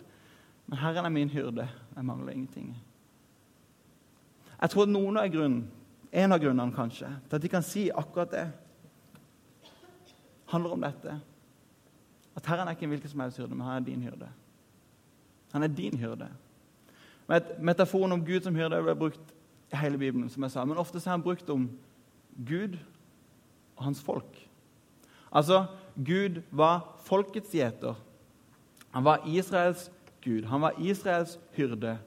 Men 0.67 0.79
Herren 0.79 1.05
er 1.05 1.13
min 1.13 1.29
hyrde. 1.29 1.69
Jeg 1.97 2.05
mangler 2.05 2.33
ingenting. 2.33 2.73
Jeg 4.63 4.71
tror 4.71 4.87
noen 4.87 5.17
av 5.19 5.29
grunnen, 5.33 5.67
en 6.13 6.33
av 6.33 6.41
grunnene 6.41 6.73
kanskje, 6.77 7.09
til 7.29 7.37
at 7.37 7.43
de 7.43 7.51
kan 7.51 7.65
si 7.67 7.89
akkurat 7.91 8.31
det, 8.31 8.47
handler 10.53 10.77
om 10.77 10.85
dette. 10.85 11.17
At 12.37 12.47
Herren 12.47 12.69
er 12.69 12.77
ikke 12.77 12.87
en 12.87 12.93
hvilken 12.95 13.11
som 13.11 13.21
helst 13.25 13.41
hyrde, 13.41 13.55
men 13.55 13.67
han 13.67 13.81
er 13.81 13.87
din 13.87 14.03
hyrde. 14.03 14.29
Han 15.53 15.63
er 15.63 15.69
din 15.69 15.99
hyrde. 15.99 16.29
Metaforen 17.59 18.13
om 18.13 18.25
Gud 18.25 18.45
som 18.45 18.57
hyrde 18.57 18.81
ble 18.85 18.95
brukt 18.97 19.35
i 19.73 19.81
hele 19.81 19.99
Bibelen, 19.99 20.29
som 20.31 20.45
jeg 20.45 20.55
sa, 20.55 20.65
men 20.65 20.81
ofte 20.81 21.01
er 21.01 21.11
han 21.11 21.25
brukt 21.25 21.51
om 21.51 21.71
Gud 22.37 22.79
og 23.77 23.85
hans 23.85 24.03
folk. 24.03 24.49
Altså, 25.33 25.65
Gud 25.97 26.43
var 26.51 26.99
folkets 27.05 27.53
gjeter. 27.53 27.95
Han 28.93 29.05
var 29.05 29.25
Israels 29.27 29.91
Gud. 30.25 30.45
Han 30.45 30.61
var 30.61 30.79
Israels 30.79 31.39
hyrde, 31.57 31.99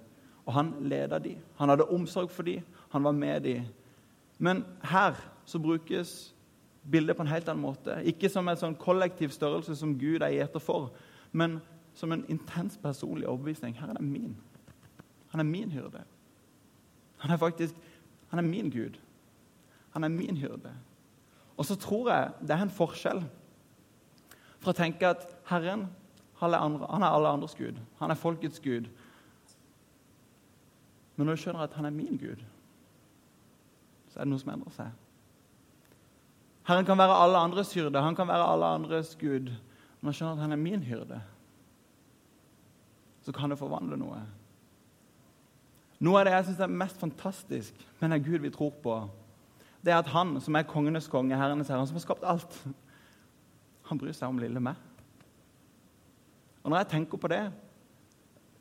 og 0.45 0.53
han 0.53 0.73
leda 0.81 1.19
de. 1.19 1.37
Han 1.57 1.69
hadde 1.69 1.89
omsorg 1.89 2.31
for 2.31 2.43
de, 2.43 2.61
han 2.89 3.03
var 3.03 3.11
med 3.11 3.41
de. 3.41 3.67
Men 4.37 4.65
her 4.83 5.15
så 5.45 5.59
brukes 5.59 6.35
bildet 6.91 7.15
på 7.15 7.21
en 7.21 7.31
helt 7.31 7.49
annen 7.49 7.65
måte. 7.65 7.97
Ikke 8.05 8.29
som 8.29 8.47
en 8.47 8.59
sånn 8.59 8.77
kollektiv 8.77 9.33
størrelse 9.33 9.75
som 9.75 9.95
Gud 9.99 10.21
er 10.21 10.35
gjeter 10.35 10.61
for, 10.61 10.91
men 11.31 11.59
som 11.95 12.11
en 12.11 12.25
intens 12.29 12.77
personlig 12.77 13.27
overbevisning. 13.27 13.75
Her 13.79 13.89
er 13.89 13.97
det 13.97 14.05
min. 14.05 14.35
Han 15.31 15.39
er 15.39 15.49
min 15.49 15.71
hyrde. 15.71 16.03
Han 17.23 17.31
er 17.31 17.41
faktisk 17.41 17.75
han 18.29 18.39
er 18.39 18.49
min 18.49 18.69
Gud. 18.69 18.97
Han 19.95 20.03
er 20.03 20.11
min 20.13 20.37
hyrde. 20.37 20.71
Og 21.57 21.65
så 21.65 21.77
tror 21.79 22.11
jeg 22.11 22.31
det 22.43 22.55
er 22.55 22.65
en 22.65 22.73
forskjell 22.73 23.23
fra 24.59 24.73
å 24.73 24.77
tenke 24.77 25.07
at 25.07 25.23
Herren 25.47 25.87
han 26.41 26.53
er 27.03 27.07
alle 27.07 27.31
andres 27.31 27.55
Gud. 27.55 27.79
Han 28.01 28.11
er 28.11 28.19
folkets 28.19 28.59
Gud. 28.59 28.89
Men 31.15 31.25
når 31.29 31.37
du 31.37 31.41
skjønner 31.41 31.63
at 31.63 31.77
han 31.79 31.87
er 31.87 31.95
min 31.95 32.17
Gud, 32.19 32.43
så 34.11 34.19
er 34.19 34.27
det 34.27 34.33
noe 34.33 34.43
som 34.43 34.51
endrer 34.51 34.75
seg. 34.75 34.91
Herren 36.67 36.87
kan 36.87 36.99
være 36.99 37.15
alle 37.23 37.39
andres 37.39 37.71
hyrde, 37.73 38.01
han 38.01 38.17
kan 38.17 38.27
være 38.27 38.49
alle 38.51 38.73
andres 38.75 39.13
Gud. 39.15 39.53
Når 40.01 40.11
du 40.11 40.17
skjønner 40.17 40.35
at 40.35 40.43
han 40.43 40.51
er 40.51 40.59
min 40.59 40.83
hyrde, 40.83 41.21
så 43.23 43.31
kan 43.33 43.49
det 43.49 43.59
forvandle 43.59 43.97
noe. 43.97 44.19
Noe 46.03 46.19
av 46.19 46.27
det 46.27 46.33
jeg 46.35 46.49
syns 46.49 46.65
er 46.65 46.79
mest 46.83 46.99
fantastisk 46.99 47.85
med 48.01 48.11
den 48.11 48.25
Gud 48.25 48.43
vi 48.43 48.51
tror 48.53 48.73
på, 48.83 48.97
det 49.85 49.93
er 49.93 50.01
at 50.01 50.09
han 50.09 50.33
som 50.41 50.57
er 50.57 50.65
kongenes 50.65 51.07
konge, 51.11 51.37
herrenes 51.37 51.69
herre, 51.69 51.83
han 51.83 51.89
som 51.89 51.99
har 51.99 52.05
skapt 52.07 52.25
alt, 52.25 52.57
han 53.85 54.01
bryr 54.01 54.15
seg 54.17 54.31
om 54.31 54.41
lille 54.41 54.61
meg. 54.63 54.79
Og 56.65 56.71
Når 56.71 56.81
jeg 56.81 56.91
tenker 56.95 57.21
på 57.21 57.29
det, 57.29 57.43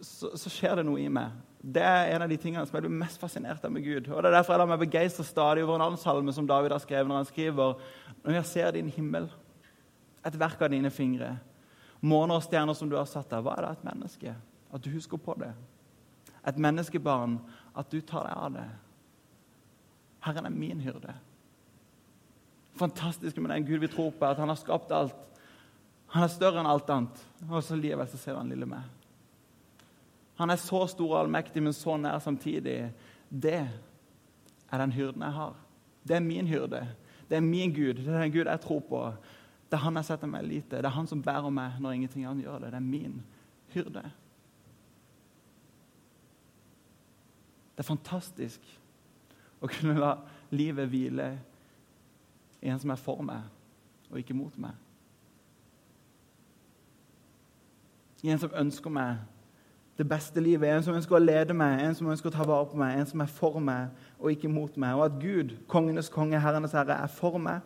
så, 0.04 0.35
så 0.37 0.52
skjer 0.52 0.76
det 0.76 0.85
noe 0.85 1.00
i 1.00 1.09
meg. 1.09 1.33
Det 1.64 1.81
er 1.81 2.11
en 2.12 2.26
av 2.26 2.28
de 2.28 2.37
tingene 2.37 2.66
som 2.69 2.76
jeg 2.76 2.85
blir 2.85 2.99
mest 3.00 3.16
fascinert 3.16 3.64
av 3.64 3.73
med 3.73 3.87
Gud. 3.87 4.11
Og 4.11 4.21
Det 4.21 4.28
er 4.28 4.37
derfor 4.37 4.52
jeg 4.52 4.61
lar 4.61 4.69
meg 4.69 4.83
begeistre 4.83 5.25
stadig 5.25 5.64
over 5.64 5.78
en 5.78 5.87
annen 5.87 6.00
salme 6.00 6.35
som 6.37 6.49
David 6.49 6.75
har 6.76 6.83
skrevet 6.85 7.09
når 7.09 7.23
han 7.23 7.31
skriver 7.31 7.81
Når 8.21 8.37
jeg 8.37 8.50
ser 8.50 8.76
din 8.76 8.93
himmel, 8.93 9.31
et 10.25 10.37
verk 10.40 10.61
av 10.61 10.73
dine 10.73 10.93
fingre, 10.93 11.38
måner 12.04 12.37
og 12.37 12.45
stjerner 12.45 12.76
som 12.76 12.88
du 12.88 12.97
har 12.97 13.09
satt 13.09 13.31
der, 13.33 13.40
hva 13.45 13.57
er 13.57 13.64
det 13.64 13.73
et 13.78 13.88
menneske? 13.88 14.35
At 14.73 14.85
du 14.85 14.90
husker 14.93 15.21
på 15.21 15.37
det. 15.40 15.52
Et 16.49 16.61
menneskebarn, 16.61 17.38
at 17.76 17.88
du 17.93 18.00
tar 18.04 18.28
deg 18.28 18.37
av 18.37 18.54
det. 18.59 18.69
Herren 20.25 20.49
er 20.49 20.54
min 20.54 20.81
hyrde. 20.81 21.14
Fantastisk 22.78 23.37
med 23.37 23.50
den 23.50 23.66
Gud 23.66 23.78
vi 23.78 23.88
tror 23.88 24.11
på, 24.11 24.26
at 24.26 24.38
han 24.40 24.49
har 24.49 24.59
skapt 24.59 24.93
alt. 24.93 25.14
Han 26.14 26.25
er 26.25 26.33
større 26.33 26.62
enn 26.62 26.71
alt 26.71 26.90
annet. 26.90 27.21
Og 27.49 27.62
så 27.62 27.76
likevel 27.78 28.09
så 28.11 28.21
ser 28.21 28.38
han 28.38 28.50
lille 28.50 28.69
meg. 28.69 28.83
Han 30.40 30.50
er 30.50 30.59
så 30.59 30.85
stor 30.90 31.12
og 31.12 31.21
allmektig, 31.21 31.62
men 31.62 31.76
så 31.76 31.97
nær 32.00 32.19
samtidig. 32.23 32.90
Det 33.28 33.61
er 33.62 34.83
den 34.83 34.95
hyrden 34.95 35.23
jeg 35.23 35.37
har. 35.37 35.54
Det 36.02 36.16
er 36.16 36.25
min 36.25 36.50
hyrde. 36.50 36.83
Det 37.28 37.37
er 37.37 37.45
min 37.45 37.73
Gud. 37.75 38.00
Det 38.00 38.09
er 38.09 38.25
den 38.25 38.33
Gud 38.33 38.47
jeg 38.47 38.61
tror 38.61 38.81
på. 38.88 39.02
Det 39.71 39.78
er 39.78 39.85
han 39.85 39.97
jeg 40.00 40.09
setter 40.11 40.31
meg 40.31 40.47
lite. 40.47 40.78
Det 40.78 40.88
er 40.88 40.97
han 40.97 41.09
som 41.11 41.23
bærer 41.23 41.50
meg 41.54 41.78
når 41.81 41.97
ingenting 41.97 42.26
annet 42.26 42.47
gjør 42.47 42.64
det. 42.64 42.73
Det 42.75 42.81
er 42.81 42.88
min 42.88 43.21
hyrde. 43.75 44.02
Det 47.75 47.83
er 47.83 47.90
fantastisk 47.90 48.75
å 49.64 49.71
kunne 49.71 49.99
la 49.99 50.14
livet 50.54 50.90
hvile 50.92 51.28
i 52.64 52.71
en 52.73 52.80
som 52.80 52.92
er 52.92 53.00
for 53.00 53.23
meg, 53.25 53.44
og 54.11 54.21
ikke 54.21 54.37
mot 54.37 54.56
meg. 54.61 54.76
I 58.25 58.33
en 58.33 58.40
som 58.40 58.54
ønsker 58.56 58.92
meg 58.92 59.18
det 59.99 60.09
beste 60.09 60.40
livet. 60.40 60.68
En 60.68 60.83
som 60.83 60.97
ønsker 60.97 61.16
å 61.16 61.23
lede 61.23 61.54
meg, 61.56 61.83
en 61.83 61.94
som 61.94 62.09
ønsker 62.11 62.30
å 62.30 62.35
ta 62.35 62.47
vare 62.49 62.66
på 62.71 62.78
meg, 62.80 62.99
en 62.99 63.09
som 63.09 63.23
er 63.23 63.30
for 63.30 63.61
meg 63.62 63.92
og 64.18 64.33
ikke 64.33 64.50
mot 64.50 64.76
meg. 64.80 64.97
Og 64.97 65.04
at 65.06 65.18
Gud, 65.23 65.54
kongenes 65.71 66.11
konge, 66.12 66.40
herrenes 66.40 66.75
herre, 66.75 66.97
er 67.04 67.12
for 67.12 67.38
meg, 67.42 67.62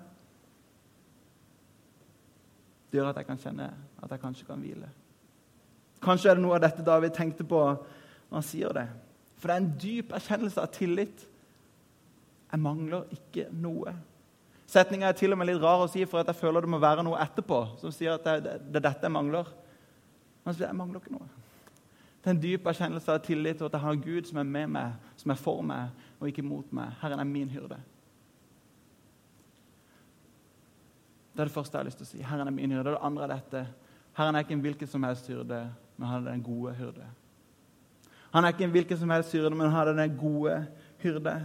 det 2.89 3.01
gjør 3.01 3.11
at 3.11 3.21
jeg 3.21 3.29
kan 3.29 3.41
kjenne 3.41 3.69
at 4.03 4.13
jeg 4.13 4.21
kanskje 4.23 4.47
kan 4.49 4.61
hvile. 4.65 4.89
Kanskje 6.03 6.31
er 6.31 6.39
det 6.39 6.45
noe 6.45 6.57
av 6.57 6.63
dette 6.65 6.85
David 6.85 7.13
tenkte 7.17 7.45
på 7.45 7.61
når 7.61 8.37
han 8.39 8.47
sier 8.47 8.73
det. 8.77 8.87
For 9.39 9.51
det 9.51 9.55
er 9.55 9.63
en 9.63 9.75
dyp 9.83 10.15
erkjennelse 10.17 10.63
av 10.63 10.71
tillit. 10.73 11.25
Jeg 12.53 12.61
mangler 12.65 13.09
ikke 13.13 13.49
noe. 13.53 13.93
Setninga 14.69 15.09
er 15.09 15.17
til 15.17 15.33
og 15.33 15.41
med 15.41 15.49
litt 15.49 15.61
rar 15.63 15.85
å 15.85 15.89
si, 15.89 16.05
for 16.09 16.21
jeg 16.21 16.37
føler 16.37 16.65
det 16.65 16.71
må 16.73 16.81
være 16.81 17.05
noe 17.05 17.21
etterpå 17.23 17.61
som 17.81 17.93
sier 17.93 18.17
at 18.17 18.27
det 18.45 18.55
er 18.57 18.81
dette 18.85 19.05
jeg 19.07 19.13
mangler. 19.13 19.49
Men 20.45 20.57
jeg 20.61 20.77
mangler 20.77 21.01
ikke 21.01 21.15
noe. 21.17 21.29
Det 22.19 22.29
er 22.29 22.35
en 22.35 22.43
dyp 22.43 22.67
erkjennelse 22.69 23.15
av 23.15 23.23
tillit 23.25 23.57
til 23.61 23.69
at 23.69 23.77
jeg 23.77 23.85
har 23.85 24.01
Gud 24.03 24.27
som 24.29 24.41
er 24.41 24.49
med 24.49 24.73
meg, 24.75 24.97
som 25.17 25.33
er 25.33 25.39
for 25.41 25.63
meg, 25.65 25.95
og 26.19 26.29
ikke 26.29 26.45
mot 26.45 26.73
meg. 26.75 26.91
Herren 27.01 27.23
er 27.23 27.29
min 27.29 27.49
hyrde. 27.53 27.79
Det 31.33 31.45
er 31.45 31.49
det 31.49 31.55
første 31.55 31.77
jeg 31.77 31.85
har 31.85 31.87
lyst 31.87 32.01
til 32.03 32.09
å 32.09 32.11
si. 32.11 32.23
Herren 32.27 32.51
er 32.51 32.57
min 32.57 32.75
hyrde. 32.75 32.97
Det 32.97 33.05
andre 33.07 33.29
er 33.29 33.33
dette. 33.37 33.63
Herren 34.19 34.35
er 34.35 34.45
ikke 34.45 34.57
en 34.57 34.65
hvilken 34.65 34.91
som 34.91 35.05
helst 35.07 35.31
hyrde, 35.31 35.63
men 35.97 36.11
han 36.11 36.27
er 36.27 36.33
den 36.33 36.43
gode 36.43 36.75
hyrde. 36.75 37.07
Han 38.35 38.45
er 38.45 38.53
ikke 38.53 38.67
en 38.67 38.75
hvilken 38.75 38.99
som 38.99 39.13
helst 39.15 39.33
hyrde, 39.37 39.55
men 39.55 39.71
han 39.71 39.89
er 39.89 39.97
den 39.97 40.17
gode 40.19 40.57
hyrde. 41.05 41.37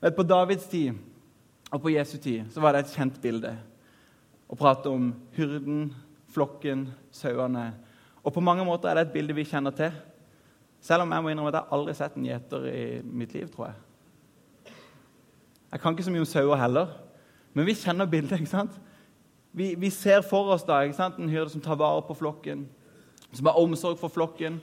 Vet, 0.00 0.16
på 0.16 0.24
Davids 0.24 0.64
tid 0.70 0.96
og 1.70 1.82
på 1.82 1.92
Jesu 1.92 2.16
tid 2.18 2.48
så 2.52 2.62
var 2.62 2.72
det 2.74 2.84
et 2.84 2.94
kjent 2.96 3.18
bilde 3.22 3.52
å 4.50 4.56
prate 4.58 4.90
om 4.90 5.12
hyrden, 5.36 5.90
flokken, 6.32 6.88
sauene. 7.14 7.68
Og 8.24 8.32
på 8.34 8.42
mange 8.42 8.64
måter 8.66 8.90
er 8.90 8.98
det 8.98 9.08
et 9.08 9.12
bilde 9.14 9.36
vi 9.36 9.46
kjenner 9.46 9.74
til. 9.76 9.92
Selv 10.82 11.04
om 11.04 11.12
jeg 11.12 11.22
må 11.22 11.30
innrømme 11.30 11.52
at 11.52 11.60
jeg 11.60 11.74
aldri 11.76 11.92
har 11.92 11.98
sett 12.00 12.16
en 12.18 12.26
gjeter 12.26 12.66
i 12.70 12.84
mitt 13.04 13.34
liv, 13.36 13.46
tror 13.52 13.68
jeg. 13.68 14.74
Jeg 15.70 15.82
kan 15.82 15.94
ikke 15.94 16.06
så 16.08 16.14
mye 16.14 16.24
om 16.24 16.30
sauer 16.32 16.58
heller, 16.58 16.96
men 17.54 17.68
vi 17.68 17.76
kjenner 17.78 18.10
bildet. 18.10 18.40
ikke 18.40 18.50
sant? 18.50 18.74
Vi, 19.52 19.74
vi 19.78 19.90
ser 19.94 20.24
for 20.26 20.50
oss 20.54 20.64
da, 20.66 20.80
ikke 20.82 20.98
sant? 20.98 21.18
en 21.18 21.30
hyrde 21.30 21.52
som 21.52 21.62
tar 21.62 21.78
vare 21.78 22.02
på 22.06 22.16
flokken, 22.18 22.64
som 23.30 23.46
har 23.46 23.60
omsorg 23.60 24.00
for 24.00 24.10
flokken, 24.10 24.58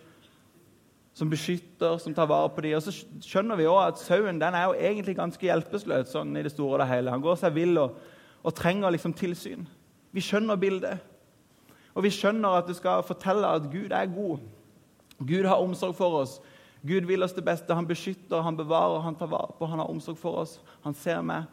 som 1.18 1.30
beskytter, 1.30 1.98
som 1.98 2.14
tar 2.14 2.28
vare 2.30 2.50
på 2.54 2.62
dem. 2.62 2.76
Og 2.78 2.84
så 2.86 2.94
skjønner 3.26 3.58
vi 3.58 3.66
også 3.66 3.86
at 3.90 4.02
sauen 4.04 4.42
den 4.42 4.54
er 4.54 4.68
jo 4.68 4.76
egentlig 4.78 5.16
ganske 5.18 5.48
hjelpeløs 5.48 6.12
sånn 6.14 6.36
i 6.38 6.44
det 6.46 6.54
store 6.54 6.76
og 6.76 6.82
det 6.84 6.90
hele. 6.92 7.14
Han 7.14 7.24
går 7.24 7.40
seg 7.42 7.56
vill 7.56 7.80
og, 7.82 7.96
og 8.46 8.54
trenger 8.54 8.94
liksom 8.94 9.16
tilsyn. 9.18 9.66
Vi 10.14 10.22
skjønner 10.22 10.60
bildet. 10.62 11.02
Og 11.98 12.06
vi 12.06 12.14
skjønner 12.14 12.60
at 12.60 12.70
du 12.70 12.76
skal 12.78 13.02
fortelle 13.06 13.50
at 13.50 13.66
Gud 13.72 13.96
er 13.98 14.12
god. 14.14 14.44
Gud 15.18 15.48
har 15.50 15.64
omsorg 15.64 15.96
for 15.98 16.20
oss. 16.20 16.36
Gud 16.86 17.08
vil 17.10 17.26
oss 17.26 17.34
det 17.34 17.46
beste. 17.48 17.74
Han 17.74 17.90
beskytter, 17.90 18.44
han 18.46 18.60
bevarer, 18.60 19.02
han 19.02 19.18
tar 19.18 19.32
vare 19.32 19.56
på, 19.58 19.66
han 19.66 19.82
har 19.82 19.90
omsorg 19.90 20.20
for 20.22 20.44
oss. 20.44 20.60
Han 20.86 20.94
ser 20.94 21.24
meg. 21.26 21.48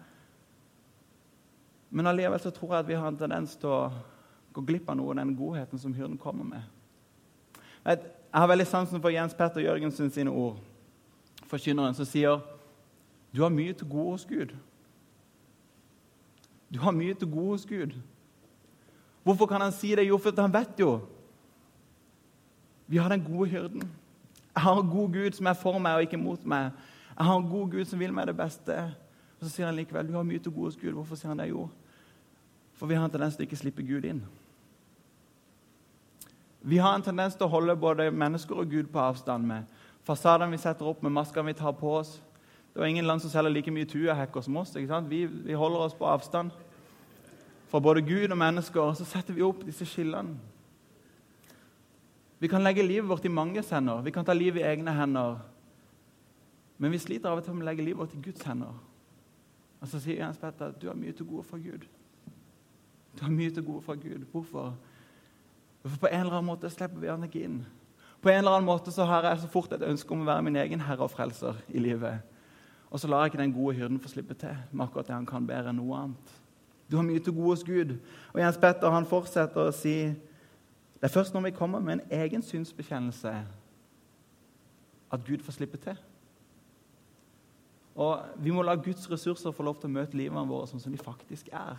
Men 1.88 2.10
allikevel 2.10 2.42
så 2.42 2.52
tror 2.52 2.74
jeg 2.74 2.84
at 2.84 2.90
vi 2.90 3.00
har 3.00 3.08
en 3.08 3.16
tendens 3.16 3.56
til 3.56 3.72
å 3.72 3.80
gå 4.52 4.66
glipp 4.68 4.92
av 4.92 5.00
noe 5.00 5.14
av 5.14 5.22
den 5.22 5.32
godheten 5.38 5.80
som 5.80 5.96
hyrden 5.96 6.20
kommer 6.20 6.44
med. 6.52 6.68
Jeg 8.34 8.40
har 8.40 8.48
veldig 8.50 8.66
sansen 8.66 8.98
for 8.98 9.14
Jens 9.14 9.34
Petter 9.38 9.62
Jørgensen 9.62 10.08
sine 10.10 10.30
ord, 10.30 10.56
forkynneren, 11.46 11.94
som 11.94 12.06
sier 12.08 12.40
du 13.30 13.42
har 13.42 13.52
mye 13.54 13.72
til 13.78 13.86
gode 13.86 14.16
hos 14.16 14.24
Gud. 14.26 14.50
Du 16.74 16.80
har 16.82 16.90
mye 16.90 17.14
til 17.14 17.30
gode 17.30 17.52
hos 17.52 17.66
Gud. 17.66 17.94
Hvorfor 19.22 19.46
kan 19.46 19.60
han 19.60 19.72
si 19.72 19.94
det? 19.94 20.08
Jo, 20.08 20.18
for 20.18 20.34
han 20.40 20.52
vet 20.52 20.80
jo. 20.80 21.00
Vi 22.86 22.96
har 22.96 23.08
den 23.08 23.22
gode 23.22 23.48
hyrden. 23.50 23.82
Jeg 24.54 24.62
har 24.62 24.80
en 24.80 24.90
god 24.90 25.12
Gud 25.12 25.32
som 25.38 25.46
er 25.46 25.54
for 25.58 25.78
meg 25.78 25.94
og 25.94 26.02
ikke 26.02 26.18
mot 26.18 26.44
meg. 26.46 26.72
Jeg 27.16 27.26
har 27.26 27.38
en 27.38 27.50
god 27.50 27.70
Gud 27.70 27.84
som 27.84 27.98
vil 28.02 28.12
meg 28.12 28.26
det 28.26 28.36
beste. 28.36 28.82
Og 29.38 29.46
Så 29.46 29.48
sier 29.48 29.66
han 29.66 29.78
likevel 29.78 30.10
du 30.10 30.18
har 30.18 30.26
mye 30.26 30.42
til 30.42 30.52
gode 30.52 30.74
hos 30.74 30.76
Gud. 30.82 30.92
Hvorfor 30.92 31.14
sier 31.14 31.30
han 31.30 31.38
det? 31.38 31.52
Jo, 31.54 31.68
for 32.74 32.86
vi 32.90 32.94
har 32.94 33.06
en 33.06 33.14
tendens 33.14 33.38
til 33.38 33.46
å 33.46 33.48
ikke 33.48 33.62
slippe 33.62 33.86
Gud 33.86 34.04
inn. 34.04 34.24
Vi 36.66 36.78
har 36.80 36.94
en 36.96 37.02
tendens 37.04 37.34
til 37.36 37.44
å 37.44 37.52
holde 37.52 37.74
både 37.76 38.06
mennesker 38.08 38.56
og 38.56 38.70
Gud 38.72 38.86
på 38.92 39.00
avstand 39.02 39.44
med 39.44 39.66
fasadene 40.04 40.54
vi 40.54 40.60
setter 40.62 40.88
opp, 40.88 41.02
med 41.04 41.12
maskene 41.12 41.50
vi 41.50 41.58
tar 41.58 41.74
på 41.76 41.90
oss. 41.98 42.14
Det 42.72 42.80
er 42.80 42.88
ingen 42.88 43.04
land 43.04 43.20
som 43.20 43.28
selger 43.30 43.52
like 43.52 43.72
mye 43.72 43.88
tuahekker 43.88 44.44
som 44.46 44.56
oss. 44.56 44.72
ikke 44.72 44.88
sant? 44.88 45.10
Vi, 45.10 45.26
vi 45.26 45.52
holder 45.52 45.84
oss 45.84 45.96
på 45.98 46.08
avstand 46.08 46.54
fra 47.68 47.80
både 47.84 48.00
Gud 48.06 48.32
og 48.32 48.38
mennesker, 48.40 48.80
og 48.80 48.96
så 48.96 49.04
setter 49.04 49.36
vi 49.36 49.44
opp 49.44 49.60
disse 49.66 49.84
skillene. 49.84 50.38
Vi 52.40 52.48
kan 52.48 52.64
legge 52.64 52.82
livet 52.82 53.08
vårt 53.08 53.28
i 53.28 53.32
manges 53.32 53.70
hender, 53.72 54.00
vi 54.00 54.12
kan 54.12 54.24
ta 54.24 54.32
livet 54.32 54.62
i 54.62 54.66
egne 54.68 54.96
hender. 54.96 55.36
Men 56.78 56.96
vi 56.96 56.98
sliter 56.98 57.28
av 57.28 57.42
og 57.42 57.44
til 57.44 57.54
med 57.54 57.66
å 57.66 57.70
legge 57.70 57.84
livet 57.84 58.00
vårt 58.00 58.16
i 58.16 58.22
Guds 58.24 58.48
hender. 58.48 58.72
Og 59.80 59.92
så 59.92 60.00
sier 60.00 60.24
Jens 60.24 60.40
Petter 60.40 60.72
du 60.80 60.88
har 60.88 60.96
mye 60.96 61.12
til 61.12 61.28
gode 61.28 61.44
fra 61.44 61.60
Gud. 61.60 61.84
Du 63.14 63.22
har 63.22 63.32
mye 63.36 63.52
til 63.52 63.68
gode 63.68 63.84
fra 63.84 64.00
Gud. 64.00 64.24
Hvorfor? 64.32 64.72
For 65.84 66.00
på 66.00 66.10
en 66.10 66.20
eller 66.20 66.38
annen 66.38 66.48
måte 66.48 66.70
slipper 66.72 67.00
vi 67.00 67.10
han 67.12 67.26
ikke 67.26 67.42
inn. 67.44 67.58
På 68.24 68.30
en 68.32 68.40
eller 68.40 68.56
annen 68.56 68.68
måte 68.68 68.92
så 68.92 69.04
har 69.04 69.26
jeg 69.28 69.42
så 69.42 69.50
fort 69.52 69.72
et 69.76 69.84
ønske 69.84 70.14
om 70.14 70.22
å 70.24 70.28
være 70.30 70.46
min 70.46 70.56
egen 70.56 70.80
herre 70.80 71.04
og 71.04 71.12
frelser 71.12 71.58
i 71.68 71.82
livet. 71.82 72.22
Og 72.88 73.00
så 73.00 73.10
lar 73.10 73.24
jeg 73.24 73.34
ikke 73.34 73.42
den 73.42 73.52
gode 73.52 73.74
hyrden 73.76 74.00
få 74.00 74.08
slippe 74.08 74.36
til 74.38 74.54
med 74.72 74.86
akkurat 74.86 75.10
det 75.10 75.16
han 75.16 75.28
kan 75.28 75.46
bedre 75.46 75.74
enn 75.74 75.80
noe 75.82 75.98
annet. 75.98 76.32
Du 76.88 76.96
har 76.96 77.04
mye 77.04 77.20
til 77.20 77.34
gode 77.36 77.56
hos 77.56 77.64
Gud. 77.66 77.96
Og 78.32 78.40
Jens 78.40 78.60
Petter 78.60 78.92
han 78.92 79.08
fortsetter 79.08 79.68
å 79.68 79.74
si 79.74 79.96
det 81.04 81.10
er 81.10 81.12
først 81.12 81.34
når 81.34 81.42
vi 81.50 81.56
kommer 81.58 81.82
med 81.84 81.98
en 81.98 82.12
egen 82.16 82.42
synsbekjennelse, 82.42 83.32
at 85.12 85.24
Gud 85.26 85.42
får 85.44 85.52
slippe 85.52 85.76
til. 85.76 85.98
Og 87.94 88.22
Vi 88.40 88.50
må 88.50 88.62
la 88.62 88.74
Guds 88.74 89.10
ressurser 89.10 89.52
få 89.52 89.62
lov 89.62 89.76
til 89.80 89.90
å 89.90 89.96
møte 89.98 90.16
livene 90.16 90.48
våre 90.48 90.66
sånn 90.70 90.80
som 90.80 90.92
de 90.94 90.98
faktisk 90.98 91.50
er. 91.52 91.76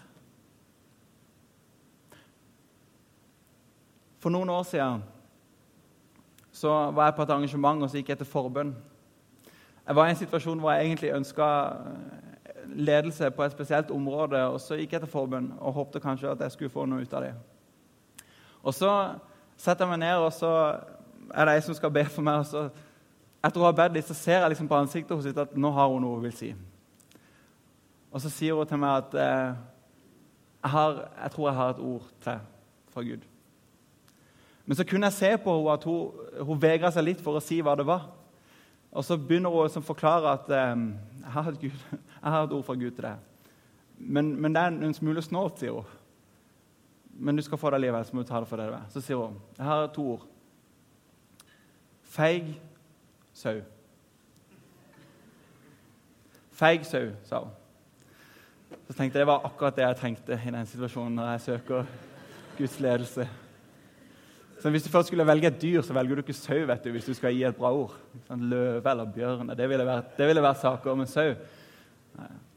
For 4.26 4.34
noen 4.34 4.50
år 4.50 4.64
siden 4.66 5.04
så 6.52 6.70
var 6.92 7.06
jeg 7.06 7.14
på 7.14 7.22
et 7.22 7.30
arrangement 7.30 7.84
og 7.86 7.90
så 7.92 8.00
gikk 8.00 8.08
jeg 8.10 8.18
til 8.18 8.26
forbønn. 8.26 8.72
Jeg 9.86 9.96
var 9.96 10.08
i 10.08 10.14
en 10.16 10.18
situasjon 10.18 10.64
hvor 10.64 10.72
jeg 10.74 10.88
egentlig 10.88 11.12
ønska 11.14 11.50
ledelse 12.74 13.30
på 13.32 13.44
et 13.46 13.54
spesielt 13.54 13.92
område. 13.94 14.42
og 14.48 14.58
Så 14.62 14.80
gikk 14.80 14.96
jeg 14.98 15.04
til 15.04 15.12
forbønn 15.12 15.52
og 15.60 15.74
håpte 15.74 16.02
kanskje 16.02 16.32
at 16.32 16.42
jeg 16.42 16.52
skulle 16.52 16.74
få 16.74 16.88
noe 16.90 17.06
ut 17.06 17.14
av 17.14 17.22
det. 17.22 17.36
Og 18.64 18.74
Så 18.74 18.90
setter 19.58 19.86
jeg 19.86 19.90
meg 19.94 20.00
ned, 20.00 20.16
og 20.18 20.34
så 20.34 20.80
er 21.30 21.46
det 21.46 21.54
ei 21.54 21.62
som 21.62 21.78
skal 21.78 21.94
be 21.94 22.06
for 22.06 22.26
meg. 22.26 22.40
og 22.40 22.46
så 22.46 22.70
Etter 23.46 23.62
å 23.62 23.70
ha 23.70 23.72
bedt 23.78 23.94
litt, 23.94 24.10
så 24.10 24.18
ser 24.18 24.40
jeg 24.40 24.50
liksom 24.50 24.68
på 24.68 24.82
ansiktet 24.82 25.18
hennes 25.18 25.38
at 25.38 25.54
nå 25.54 25.70
har 25.72 25.88
hun 25.94 26.02
noe 26.02 26.18
hun 26.18 26.26
vil 26.26 26.34
si. 26.34 26.56
Og 28.12 28.22
så 28.22 28.30
sier 28.30 28.58
hun 28.58 28.66
til 28.66 28.82
meg 28.82 29.06
at 29.06 29.14
eh, 29.14 29.54
jeg, 30.64 30.72
har, 30.72 31.10
jeg 31.22 31.32
tror 31.32 31.50
jeg 31.50 31.58
har 31.62 31.70
et 31.70 31.88
ord 31.94 32.12
til 32.26 32.40
fra 32.90 33.04
Gud. 33.06 33.35
Men 34.66 34.78
så 34.78 34.86
kunne 34.88 35.10
jeg 35.10 35.14
se 35.14 35.32
på 35.38 35.58
henne 35.58 35.74
at 35.74 35.84
hun, 35.84 36.30
hun 36.48 36.62
vegra 36.62 36.92
seg 36.92 37.06
litt 37.06 37.22
for 37.22 37.38
å 37.38 37.44
si 37.44 37.60
hva 37.62 37.76
det 37.78 37.86
var. 37.86 38.08
Og 38.96 39.04
så 39.06 39.18
begynner 39.20 39.54
hun 39.54 39.68
å 39.68 39.84
forklare 39.84 40.32
at 40.40 40.50
um, 40.74 40.88
jeg, 41.20 41.32
har 41.36 41.52
Gud, 41.52 41.84
jeg, 42.22 42.32
har 42.32 42.46
et 42.46 42.56
ord 42.56 42.66
fra 42.66 42.78
Gud 42.80 42.96
til 42.96 43.10
deg. 43.10 43.52
Men, 43.98 44.34
men 44.42 44.56
det 44.56 44.64
er 44.64 44.80
en 44.88 44.98
smule 44.98 45.22
snålt, 45.24 45.62
sier 45.62 45.76
hun. 45.78 46.02
Men 47.16 47.38
du 47.38 47.44
skal 47.46 47.60
få 47.60 47.70
det 47.72 47.84
livet, 47.84 48.08
så 48.08 48.16
må 48.16 48.24
du 48.24 48.28
ta 48.28 48.42
det 48.44 48.50
for 48.50 48.60
det 48.60 48.70
du 48.72 48.76
er. 48.76 48.90
Så 48.92 49.04
sier 49.04 49.20
hun 49.20 49.38
jeg 49.58 49.68
har 49.68 49.86
to 49.96 50.08
ord. 50.16 50.26
Feig 52.16 52.50
sau. 53.36 53.60
Feig 56.56 56.88
sau, 56.88 57.12
sa 57.28 57.44
hun. 57.46 57.56
Så 58.88 58.94
tenkte 58.94 59.18
jeg 59.18 59.24
det 59.24 59.30
var 59.30 59.46
akkurat 59.48 59.76
det 59.76 59.84
jeg 59.84 59.98
trengte 60.00 60.38
i 60.40 60.52
den 60.54 60.68
situasjonen 60.70 61.18
når 61.20 61.34
jeg 61.34 61.48
søker 61.50 61.90
Guds 62.58 62.80
ledelse. 62.80 63.28
Så 64.66 64.70
hvis 64.74 64.84
du 64.84 64.90
først 64.90 65.08
skulle 65.08 65.28
velge 65.28 65.48
et 65.48 65.62
dyr, 65.62 65.82
så 65.86 65.94
velger 65.94 66.16
du 66.16 66.22
ikke 66.24 66.34
sau 66.34 66.64
vet 66.66 66.84
du, 66.84 66.90
hvis 66.90 67.06
du 67.06 67.14
skal 67.14 67.36
gi 67.36 67.44
et 67.46 67.56
bra 67.56 67.70
ord. 67.70 67.92
Sånn, 68.26 68.48
løve 68.50 68.90
eller 68.90 69.12
bjørn. 69.14 69.52
Det 69.54 69.68
ville 69.70 69.86
vært, 69.86 70.16
vært 70.18 70.58
saker. 70.58 70.96
Men 70.98 71.06
sau 71.06 71.36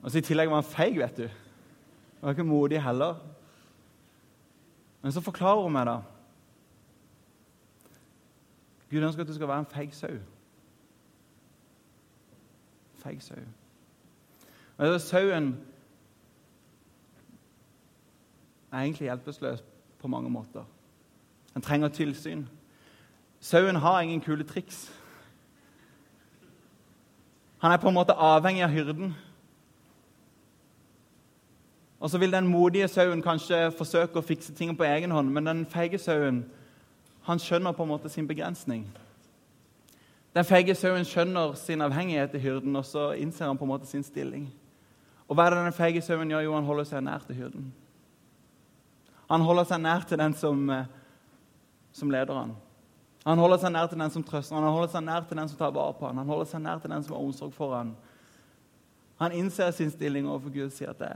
Og 0.01 0.07
så 0.09 0.17
I 0.17 0.23
tillegg 0.25 0.49
var 0.49 0.63
han 0.63 0.65
feig, 0.65 0.97
vet 0.97 1.21
du. 1.21 1.27
Han 1.27 2.23
var 2.31 2.33
ikke 2.33 2.47
modig 2.49 2.81
heller. 2.81 3.19
Men 5.03 5.13
så 5.13 5.21
forklarer 5.21 5.61
hun 5.67 5.77
meg, 5.77 5.85
da. 5.91 5.99
Gud 8.89 9.05
ønsker 9.11 9.27
at 9.27 9.29
du 9.29 9.35
skal 9.37 9.53
være 9.53 9.67
en 9.67 9.71
feig 9.75 9.93
sau. 10.01 10.17
Feig 13.05 13.21
sau. 13.21 13.45
Sauen 15.11 15.53
er 18.73 18.81
egentlig 18.81 19.13
hjelpeløs 19.13 19.65
på 20.01 20.09
mange 20.17 20.33
måter. 20.33 20.65
Han 21.59 21.63
trenger 21.63 21.89
tilsyn. 21.89 22.49
Sauen 23.41 23.77
har 23.77 24.01
ingen 24.01 24.21
kule 24.21 24.45
triks. 24.45 24.93
Han 27.59 27.73
er 27.73 27.77
på 27.77 27.89
en 27.89 27.95
måte 27.95 28.15
avhengig 28.15 28.63
av 28.63 28.71
hyrden. 28.71 29.17
Og 32.01 32.11
så 32.11 32.19
vil 32.19 32.31
den 32.33 32.47
modige 32.47 32.87
sauen 32.89 33.23
kanskje 33.23 33.73
forsøke 33.75 34.21
å 34.21 34.23
fikse 34.23 34.55
ting 34.55 34.77
på 34.79 34.87
egen 34.87 35.11
hånd, 35.11 35.33
men 35.35 35.51
den 35.51 35.65
feige 35.67 35.99
sauen 35.99 36.45
han 37.27 37.43
skjønner 37.43 37.75
på 37.75 37.83
en 37.83 37.91
måte 37.91 38.09
sin 38.09 38.29
begrensning. 38.31 38.85
Den 40.35 40.47
feige 40.47 40.79
sauen 40.79 41.05
skjønner 41.05 41.57
sin 41.59 41.83
avhengighet 41.83 42.31
til 42.31 42.45
hyrden, 42.45 42.77
og 42.77 42.87
så 42.87 43.09
innser 43.19 43.51
han 43.51 43.59
på 43.59 43.67
en 43.67 43.73
måte 43.73 43.91
sin 43.91 44.07
stilling. 44.07 44.47
Og 45.27 45.35
hva 45.35 45.49
er 45.49 45.57
det 45.57 45.67
den 45.67 45.81
feige 45.81 46.07
sauen 46.07 46.31
gjør? 46.31 46.47
Jo, 46.47 46.55
han 46.55 46.71
holder 46.71 46.87
seg 46.93 47.03
nær 47.03 47.27
til 47.27 47.43
hyrden. 47.43 47.67
Han 49.29 49.43
holder 49.43 49.67
seg 49.73 49.83
nær 49.83 50.07
til 50.07 50.23
den 50.23 50.39
som 50.39 50.71
eh, 50.71 50.87
som 51.99 52.11
leder 52.15 52.35
han. 52.39 52.55
Han 53.27 53.41
holder 53.43 53.61
seg 53.61 53.75
nær 53.75 53.89
til 53.91 54.01
den 54.01 54.13
som 54.15 54.25
trøster 54.25 54.57
han, 54.57 54.65
holder 54.65 54.93
seg 54.95 55.05
nær 55.05 55.27
til 55.29 55.41
den 55.41 55.51
som 55.51 55.59
tar 55.59 55.75
vare 55.75 55.97
på 55.99 56.07
han, 56.07 56.21
han 56.23 56.31
holder 56.31 56.49
seg 56.49 56.63
nær 56.65 56.81
til 56.83 56.95
den 56.95 57.05
som 57.05 57.17
har 57.17 57.27
omsorg 57.27 57.53
for 57.57 57.75
han. 57.77 57.93
Han 59.19 59.35
innser 59.35 59.75
sin 59.75 59.91
stilling 59.91 60.29
overfor 60.31 60.55
Gud 60.55 60.69
og 60.69 60.75
sier 60.77 60.95
at 60.95 61.03
det, 61.03 61.13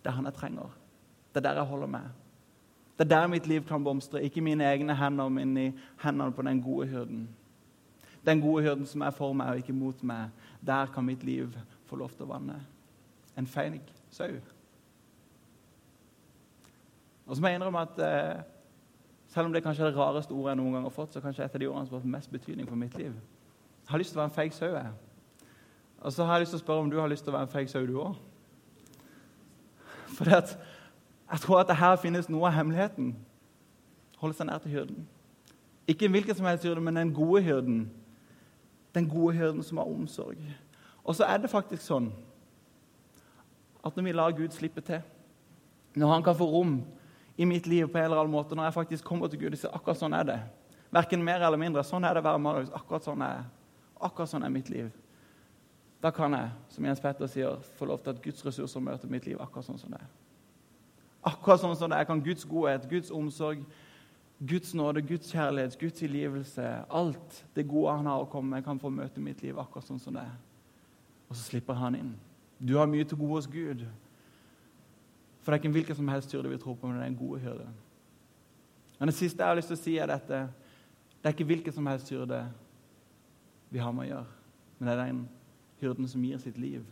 det 0.00 0.10
er 0.10 0.16
han 0.16 0.28
jeg 0.30 0.38
trenger. 0.38 0.70
Det 1.32 1.42
er 1.42 1.48
der 1.48 1.60
jeg 1.60 1.70
holder 1.72 1.90
med. 1.90 2.08
Det 2.98 3.04
er 3.04 3.10
der 3.10 3.26
mitt 3.26 3.46
liv 3.50 3.64
kan 3.66 3.82
blomstre, 3.82 4.22
ikke 4.22 4.44
mine 4.44 4.64
egne 4.64 4.94
hender, 4.94 5.28
men 5.28 5.56
i 5.58 5.68
hendene 6.04 6.32
på 6.32 6.42
den 6.46 6.62
gode 6.62 6.86
hyrden. 6.86 7.28
Den 8.26 8.40
gode 8.40 8.62
hyrden 8.62 8.86
som 8.86 9.02
er 9.02 9.10
for 9.10 9.34
meg 9.34 9.50
og 9.50 9.62
ikke 9.62 9.74
mot 9.74 10.02
meg. 10.06 10.30
Der 10.66 10.86
kan 10.94 11.04
mitt 11.04 11.24
liv 11.24 11.50
få 11.90 11.98
lov 11.98 12.12
til 12.14 12.28
å 12.28 12.32
vanne. 12.34 12.60
En 13.36 13.48
feig 13.48 13.80
sau. 14.10 14.30
Og 17.26 17.36
så 17.36 17.42
må 17.42 17.48
jeg 17.48 17.58
innrømme 17.58 17.82
at 17.82 17.98
eh, 18.04 18.42
selv 19.32 19.46
om 19.46 19.52
det 19.52 19.62
kanskje 19.64 19.86
er 19.86 19.90
det 19.90 19.96
rareste 19.96 20.32
ordet 20.32 20.52
jeg 20.52 20.60
noen 20.60 20.74
gang 20.76 20.84
har 20.84 20.92
fått, 20.92 21.14
så 21.14 21.20
kanskje 21.24 21.44
et 21.44 21.54
av 21.54 21.60
de 21.60 21.68
ordene 21.68 21.86
som 21.88 21.96
har 21.96 22.02
fått 22.02 22.12
mest 22.12 22.30
betydning 22.30 22.66
for 22.68 22.76
mitt 22.76 22.96
liv. 23.00 23.14
Jeg 23.14 23.88
har 23.88 23.98
lyst 23.98 24.12
til 24.12 24.18
å 24.18 24.22
være 24.22 24.30
en 24.30 24.34
feig 24.34 24.52
sau. 24.52 24.74
Og 26.02 26.12
så 26.12 26.24
har 26.24 26.36
jeg 26.36 26.44
lyst 26.44 26.52
til 26.52 26.60
å 26.60 26.64
spørre 26.64 26.84
om 26.84 26.90
du 26.90 26.98
har 27.00 27.08
lyst 27.08 27.24
til 27.24 27.32
å 27.32 27.36
være 27.38 27.48
en 27.48 27.54
feig 27.54 27.70
sau, 27.72 27.86
du 27.86 27.96
òg. 28.02 28.18
For 30.12 30.28
jeg 30.28 31.40
tror 31.40 31.62
at 31.62 31.72
det 31.72 31.78
her 31.80 31.96
finnes 31.96 32.28
noe 32.28 32.50
av 32.50 32.58
hemmeligheten. 32.58 33.14
Holde 34.20 34.36
seg 34.36 34.50
nær 34.50 34.60
til 34.60 34.76
hyrden. 34.76 35.08
Ikke 35.88 36.10
hvilken 36.12 36.36
som 36.36 36.46
helst 36.46 36.68
hyrde, 36.68 36.84
men 36.84 37.00
den 37.00 37.14
gode 37.16 37.42
hyrden. 37.42 37.86
Den 38.94 39.08
gode 39.08 39.34
hyrden 39.38 39.62
som 39.64 39.80
har 39.80 39.88
omsorg. 39.88 40.36
Og 41.04 41.16
så 41.16 41.24
er 41.24 41.40
det 41.40 41.50
faktisk 41.50 41.82
sånn 41.82 42.12
at 43.82 43.96
når 43.96 44.04
vi 44.04 44.12
lar 44.12 44.36
Gud 44.36 44.52
slippe 44.54 44.84
til, 44.84 45.00
når 45.96 46.12
han 46.12 46.22
kan 46.22 46.36
få 46.36 46.46
rom 46.46 46.76
i 47.36 47.46
mitt 47.48 47.66
liv 47.66 47.88
på 47.88 47.98
en 47.98 48.04
eller 48.04 48.22
annen 48.22 48.34
måte 48.34 48.56
når 48.56 48.68
jeg 48.68 48.76
faktisk 48.76 49.04
kommer 49.08 49.30
til 49.30 49.40
Gud 49.40 49.54
og 49.54 49.60
sier 49.60 49.74
akkurat 49.74 50.00
sånn 50.00 50.16
er 50.16 50.26
det. 50.28 50.38
Verken 50.92 51.24
mer 51.24 51.40
eller 51.40 51.60
mindre. 51.60 51.84
Sånn 51.86 52.04
er 52.04 52.14
det 52.14 52.20
å 52.20 52.26
være 52.26 52.40
Marius. 52.42 52.72
Akkurat 52.76 53.06
sånn 53.06 53.24
er 53.24 53.44
Akkurat 54.02 54.32
sånn 54.32 54.42
er 54.42 54.50
mitt 54.50 54.66
liv. 54.66 54.88
Da 56.02 56.10
kan 56.10 56.34
jeg, 56.34 56.50
som 56.74 56.86
Jens 56.88 57.00
Petter 57.00 57.28
sier, 57.30 57.60
få 57.78 57.86
lov 57.86 58.00
til 58.02 58.10
at 58.10 58.22
Guds 58.24 58.42
ressurser 58.42 58.82
møter 58.82 59.10
mitt 59.10 59.28
liv 59.28 59.38
akkurat 59.38 59.68
sånn 59.68 59.78
som 59.78 59.92
det 59.94 60.00
er. 60.02 60.08
Akkurat 61.30 61.62
sånn 61.62 61.76
som 61.78 61.92
det 61.92 62.00
er, 62.00 62.08
kan 62.08 62.22
Guds 62.24 62.42
godhet, 62.50 62.88
Guds 62.90 63.12
omsorg, 63.14 63.62
Guds 64.42 64.72
nåde, 64.74 65.04
Guds 65.06 65.30
kjærlighet, 65.30 65.76
Guds 65.78 66.00
tilgivelse, 66.00 66.66
alt 66.90 67.36
det 67.54 67.68
gode 67.70 67.94
han 67.94 68.10
har 68.10 68.24
å 68.24 68.30
komme 68.32 68.56
med, 68.56 68.64
kan 68.66 68.82
få 68.82 68.90
møte 68.90 69.22
mitt 69.22 69.44
liv 69.46 69.60
akkurat 69.62 69.86
sånn 69.86 70.02
som 70.02 70.18
det 70.18 70.24
er. 70.26 70.34
Og 71.28 71.38
så 71.38 71.44
slipper 71.44 71.78
han 71.78 71.94
inn. 72.00 72.10
Du 72.58 72.74
har 72.80 72.90
mye 72.90 73.06
til 73.06 73.20
gode 73.22 73.38
hos 73.38 73.46
Gud. 73.50 73.86
For 75.42 75.50
det 75.50 75.56
er 75.56 75.60
ikke 75.60 75.70
en 75.72 75.76
hvilken 75.76 75.98
som 75.98 76.08
helst 76.08 76.32
hyrde 76.32 76.50
vi 76.52 76.58
tror 76.62 76.76
på, 76.78 76.86
men 76.86 76.96
det 76.96 77.04
er 77.04 77.10
en 77.10 77.18
god 77.18 77.38
hyrde. 77.42 77.68
Men 78.98 79.10
det 79.10 79.16
siste 79.18 79.42
jeg 79.42 79.50
har 79.50 79.58
lyst 79.58 79.72
til 79.72 79.78
å 79.78 79.82
si, 79.82 79.96
er 79.98 80.10
dette. 80.10 80.40
Det 81.18 81.28
er 81.28 81.34
ikke 81.34 81.48
hvilken 81.50 81.74
som 81.74 81.88
helst 81.90 82.10
hyrde 82.14 82.44
vi 83.72 83.80
har 83.82 83.94
med 83.94 84.06
å 84.06 84.10
gjøre, 84.10 84.26
men 84.78 84.88
det 84.88 84.94
er 84.94 85.00
den 85.02 85.22
hyrden 85.82 86.08
som 86.08 86.24
gir 86.24 86.38
sitt 86.38 86.58
liv 86.60 86.84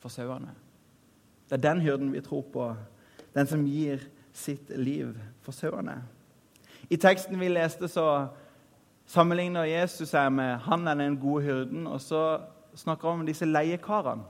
for 0.00 0.12
sauene. 0.12 0.54
Det 1.48 1.58
er 1.58 1.64
den 1.66 1.82
hyrden 1.84 2.12
vi 2.14 2.22
tror 2.24 2.44
på, 2.52 2.70
den 3.34 3.50
som 3.50 3.66
gir 3.68 4.06
sitt 4.32 4.70
liv 4.78 5.12
for 5.44 5.52
sauene. 5.52 5.98
I 6.88 6.96
teksten 7.00 7.40
vi 7.40 7.50
leste, 7.50 7.88
så 7.88 8.28
sammenligner 9.06 9.68
Jesus 9.68 10.12
seg 10.14 10.30
med 10.32 10.62
han 10.64 10.88
er 10.88 11.00
den 11.00 11.18
gode 11.20 11.44
hyrden, 11.44 11.86
og 11.86 12.00
så 12.00 12.24
snakker 12.76 13.10
han 13.10 13.20
om 13.20 13.28
disse 13.28 13.48
leiekarene. 13.48 14.24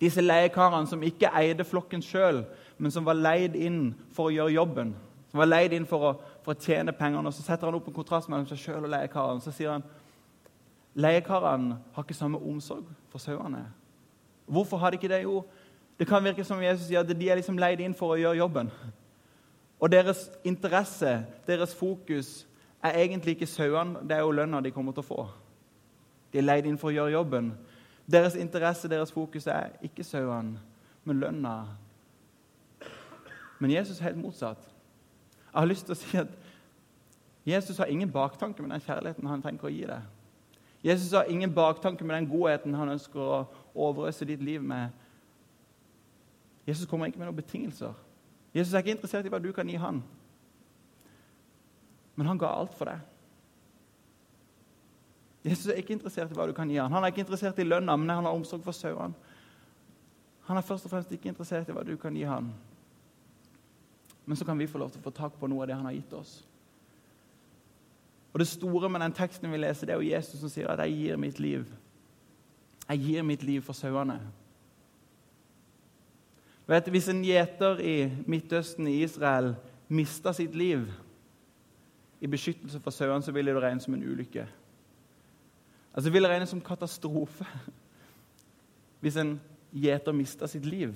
Disse 0.00 0.22
leiekarene 0.22 0.88
som 0.90 1.02
ikke 1.06 1.30
eide 1.38 1.64
flokken 1.64 2.02
sjøl, 2.02 2.42
men 2.78 2.90
som 2.90 3.06
var 3.06 3.18
leid 3.18 3.54
inn 3.56 3.94
for 4.14 4.28
å 4.28 4.34
gjøre 4.34 4.56
jobben. 4.56 4.94
Som 5.30 5.42
var 5.42 5.50
leid 5.50 5.74
inn 5.74 5.86
for 5.86 6.08
å, 6.08 6.14
for 6.42 6.54
å 6.54 6.60
tjene 6.60 6.94
pengene. 6.96 7.28
Og 7.28 7.34
Så 7.34 7.44
setter 7.46 7.68
han 7.68 7.78
opp 7.78 7.88
en 7.90 7.96
kontrast 7.96 8.30
mellom 8.30 8.48
seg 8.50 8.60
sjøl 8.60 8.86
og 8.86 8.92
leiekarene. 8.92 9.42
Så 9.44 9.54
sier 9.54 9.74
han 9.74 9.86
leiekarene 10.94 11.78
har 11.94 12.06
ikke 12.06 12.16
samme 12.16 12.38
omsorg 12.38 12.86
for 13.10 13.22
sauene. 13.22 13.64
Hvorfor 14.46 14.78
har 14.78 14.90
de 14.90 15.00
ikke 15.00 15.10
det? 15.10 15.22
Jo, 15.24 15.42
det 15.98 16.06
kan 16.06 16.24
virke 16.24 16.44
som 16.44 16.62
Jesus 16.62 16.88
sier 16.88 17.02
at 17.02 17.10
de 17.10 17.30
er 17.30 17.38
liksom 17.38 17.58
leid 17.58 17.80
inn 17.80 17.94
for 17.96 18.14
å 18.14 18.18
gjøre 18.20 18.40
jobben. 18.42 18.70
Og 19.80 19.90
deres 19.92 20.26
interesse, 20.46 21.18
deres 21.46 21.74
fokus, 21.74 22.46
er 22.84 22.98
egentlig 23.00 23.38
ikke 23.38 23.48
sauene, 23.48 24.02
det 24.02 24.16
er 24.16 24.20
jo 24.24 24.34
lønna 24.34 24.60
de 24.60 24.72
kommer 24.74 24.92
til 24.92 25.04
å 25.04 25.08
få. 25.08 25.22
De 26.32 26.38
er 26.38 26.44
leid 26.44 26.66
inn 26.68 26.78
for 26.80 26.90
å 26.90 26.94
gjøre 26.94 27.14
jobben. 27.14 27.52
Deres 28.10 28.34
interesse, 28.34 28.88
deres 28.88 29.12
fokus 29.12 29.46
er 29.46 29.72
ikke 29.82 30.04
sauene, 30.04 30.58
men 31.04 31.20
lønna. 31.20 31.54
Men 33.58 33.70
Jesus 33.70 34.00
er 34.00 34.10
helt 34.10 34.20
motsatt. 34.20 34.58
Jeg 35.52 35.60
har 35.60 35.70
lyst 35.70 35.86
til 35.86 35.94
å 35.94 36.00
si 36.00 36.18
at 36.20 36.34
Jesus 37.46 37.78
har 37.78 37.88
ingen 37.92 38.10
baktanke 38.12 38.62
med 38.62 38.72
den 38.72 38.82
kjærligheten 38.84 39.28
han 39.28 39.42
tenker 39.44 39.68
å 39.68 39.72
gi 39.72 39.84
deg. 39.88 40.02
Jesus 40.84 41.12
har 41.16 41.30
ingen 41.32 41.52
baktanke 41.54 42.04
med 42.04 42.16
den 42.16 42.28
godheten 42.28 42.74
han 42.76 42.92
ønsker 42.92 43.20
å 43.20 43.38
overøse 43.86 44.26
ditt 44.28 44.42
liv 44.44 44.62
med. 44.62 44.90
Jesus 46.66 46.88
kommer 46.88 47.08
ikke 47.08 47.20
med 47.20 47.28
noen 47.28 47.38
betingelser. 47.38 47.94
Jesus 48.54 48.74
er 48.74 48.84
ikke 48.84 48.96
interessert 48.96 49.26
i 49.26 49.32
hva 49.32 49.40
du 49.40 49.50
kan 49.52 49.68
gi 49.68 49.80
han. 49.80 50.02
Men 52.14 52.28
han 52.30 52.40
ga 52.40 52.52
alt 52.52 52.76
for 52.76 52.88
deg. 52.88 53.00
Jesus 55.44 55.66
er 55.66 55.80
ikke 55.80 55.92
interessert 55.92 56.30
i 56.32 56.36
hva 56.38 56.46
du 56.48 56.54
kan 56.56 56.70
gi 56.70 56.78
ham. 56.80 56.92
Han 56.92 57.04
er 57.04 57.12
ikke 57.12 57.20
interessert 57.20 57.58
i 57.60 57.66
lønna, 57.66 57.96
men 58.00 58.08
han 58.08 58.24
har 58.24 58.32
omsorg 58.32 58.64
for 58.64 58.72
sauene. 58.72 59.14
Han 60.48 60.56
er 60.56 60.64
først 60.64 60.86
og 60.88 60.92
fremst 60.92 61.12
ikke 61.12 61.28
interessert 61.28 61.68
i 61.68 61.76
hva 61.76 61.84
du 61.84 61.96
kan 62.00 62.16
gi 62.16 62.24
ham. 62.28 62.50
Men 64.24 64.36
så 64.36 64.44
kan 64.44 64.58
vi 64.58 64.68
få 64.68 64.80
lov 64.80 64.90
til 64.92 65.02
å 65.02 65.04
få 65.04 65.12
tak 65.12 65.36
på 65.40 65.48
noe 65.48 65.64
av 65.64 65.68
det 65.68 65.76
han 65.76 65.88
har 65.88 65.96
gitt 65.96 66.12
oss. 66.16 66.38
Og 68.32 68.40
Det 68.40 68.48
store 68.48 68.88
med 68.88 69.00
den 69.00 69.12
teksten 69.14 69.52
vi 69.52 69.60
leser, 69.60 69.86
det 69.86 69.94
er 69.94 70.00
jo 70.00 70.10
Jesus 70.10 70.40
som 70.40 70.48
sier 70.48 70.68
at 70.68 70.78
'jeg 70.78 70.96
gir 70.96 71.16
mitt 71.16 71.38
liv'. 71.38 71.66
Jeg 72.88 72.98
gir 72.98 73.22
mitt 73.22 73.42
liv 73.42 73.60
for 73.60 73.72
sauene. 73.72 74.20
Vet, 76.66 76.88
hvis 76.88 77.08
en 77.08 77.24
gjeter 77.24 77.80
i 77.80 78.10
Midtøsten, 78.26 78.86
i 78.86 79.02
Israel, 79.02 79.54
mista 79.88 80.32
sitt 80.32 80.54
liv 80.54 80.92
i 82.20 82.26
beskyttelse 82.26 82.80
for 82.80 82.90
sauene, 82.90 83.22
så 83.22 83.32
ville 83.32 83.52
det 83.52 83.62
regnes 83.62 83.84
som 83.84 83.94
en 83.94 84.02
ulykke. 84.02 84.46
Altså, 85.94 86.08
Det 86.08 86.12
vil 86.12 86.26
regnes 86.28 86.48
som 86.48 86.60
katastrofe 86.60 87.46
hvis 89.04 89.16
en 89.20 89.40
gjeter 89.72 90.12
mister 90.12 90.46
sitt 90.46 90.64
liv. 90.64 90.94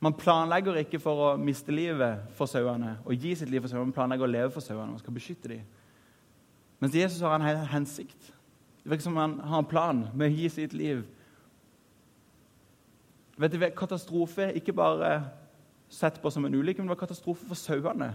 Man 0.00 0.14
planlegger 0.14 0.76
ikke 0.82 1.00
for 1.00 1.22
å 1.24 1.36
miste 1.40 1.72
livet 1.72 2.28
for 2.36 2.46
sauene 2.46 2.98
og 3.04 3.14
gi 3.16 3.34
sitt 3.34 3.50
liv 3.50 3.64
for 3.64 3.72
sauene. 3.72 3.88
Man 3.88 3.96
planlegger 3.96 4.28
å 4.28 4.30
leve 4.30 4.50
for 4.54 4.62
sauene 4.62 4.94
og 4.94 5.00
skal 5.00 5.16
beskytte 5.16 5.48
dem. 5.48 5.64
Mens 6.78 6.94
Jesus 6.94 7.24
har 7.24 7.34
en 7.34 7.66
hensikt. 7.72 8.34
Det 8.84 8.90
virker 8.90 9.08
som 9.08 9.16
han 9.16 9.40
har 9.40 9.58
en 9.58 9.70
plan 9.70 10.04
med 10.14 10.28
å 10.28 10.34
gi 10.34 10.48
sitt 10.48 10.76
liv 10.76 11.06
Vet 13.38 13.52
du, 13.54 13.60
Katastrofe 13.70 14.48
ikke 14.58 14.72
bare 14.74 15.20
sett 15.88 16.16
på 16.22 16.30
som 16.30 16.44
en 16.44 16.54
ulykke, 16.54 16.82
men 16.82 16.88
det 16.88 16.96
var 16.96 17.06
katastrofe 17.06 17.46
for 17.46 17.54
sauene 17.54 18.10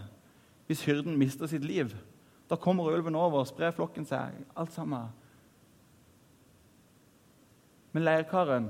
hvis 0.68 0.84
hyrden 0.84 1.16
mister 1.20 1.48
sitt 1.48 1.64
liv. 1.64 1.94
Da 2.50 2.56
kommer 2.60 2.92
ulven 2.92 3.16
over, 3.16 3.46
sprer 3.48 3.74
flokken 3.76 4.06
seg, 4.06 4.36
alt 4.56 4.74
sammen. 4.74 5.12
Men 7.94 8.06
leirkaren 8.06 8.70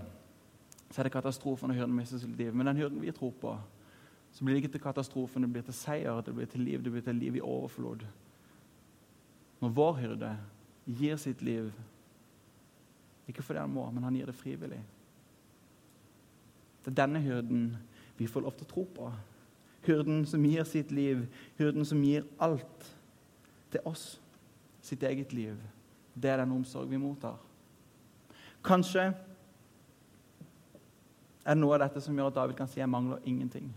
så 0.90 1.02
er 1.02 1.08
det 1.08 1.16
katastrofe 1.16 1.68
når 1.68 1.80
hyrden 1.80 1.96
mister 1.98 2.22
sitt 2.22 2.36
liv. 2.38 2.54
Men 2.54 2.70
den 2.70 2.84
hyrden 2.84 3.02
vi 3.02 3.12
tror 3.16 3.32
på, 3.42 3.56
så 4.34 4.46
blir 4.46 4.56
det 4.56 4.64
ikke 4.64 4.74
til 4.76 4.84
katastrofe, 4.84 5.42
det 5.42 5.52
blir 5.54 5.66
til 5.66 5.78
seier, 5.78 6.22
det 6.22 6.34
blir 6.36 6.50
til 6.50 6.62
liv, 6.66 6.84
det 6.84 6.92
blir 6.94 7.06
til 7.06 7.18
liv 7.18 7.38
i 7.40 7.42
overflod. 7.42 8.06
Når 9.62 9.74
vår 9.78 9.94
hyrde 10.02 10.34
gir 10.86 11.18
sitt 11.22 11.42
liv, 11.42 11.72
ikke 13.28 13.46
fordi 13.46 13.64
han 13.64 13.74
må, 13.74 13.88
men 13.92 14.04
han 14.04 14.16
gir 14.18 14.30
det 14.30 14.36
frivillig 14.36 14.82
det 16.84 16.92
er 16.92 17.06
denne 17.06 17.22
hyrden 17.24 17.78
vi 18.18 18.28
får 18.28 18.44
lov 18.44 18.58
til 18.58 18.68
å 18.68 18.72
tro 18.74 18.84
på. 18.96 19.12
Hyrden 19.88 20.26
som 20.28 20.44
gir 20.46 20.68
sitt 20.68 20.92
liv, 20.92 21.24
hyrden 21.58 21.88
som 21.88 22.02
gir 22.04 22.28
alt 22.44 22.90
til 23.74 23.88
oss, 23.90 24.22
sitt 24.84 25.04
eget 25.04 25.34
liv. 25.34 25.58
Det 26.14 26.30
er 26.30 26.42
den 26.42 26.54
omsorg 26.56 26.90
vi 26.90 27.00
mottar. 27.02 27.38
Kanskje 28.64 29.10
er 31.44 31.56
det 31.56 31.60
noe 31.60 31.76
av 31.76 31.84
dette 31.84 32.02
som 32.04 32.16
gjør 32.16 32.32
at 32.32 32.36
David 32.36 32.56
kan 32.56 32.68
si 32.68 32.80
'jeg 32.80 32.90
mangler 32.90 33.18
ingenting'. 33.26 33.72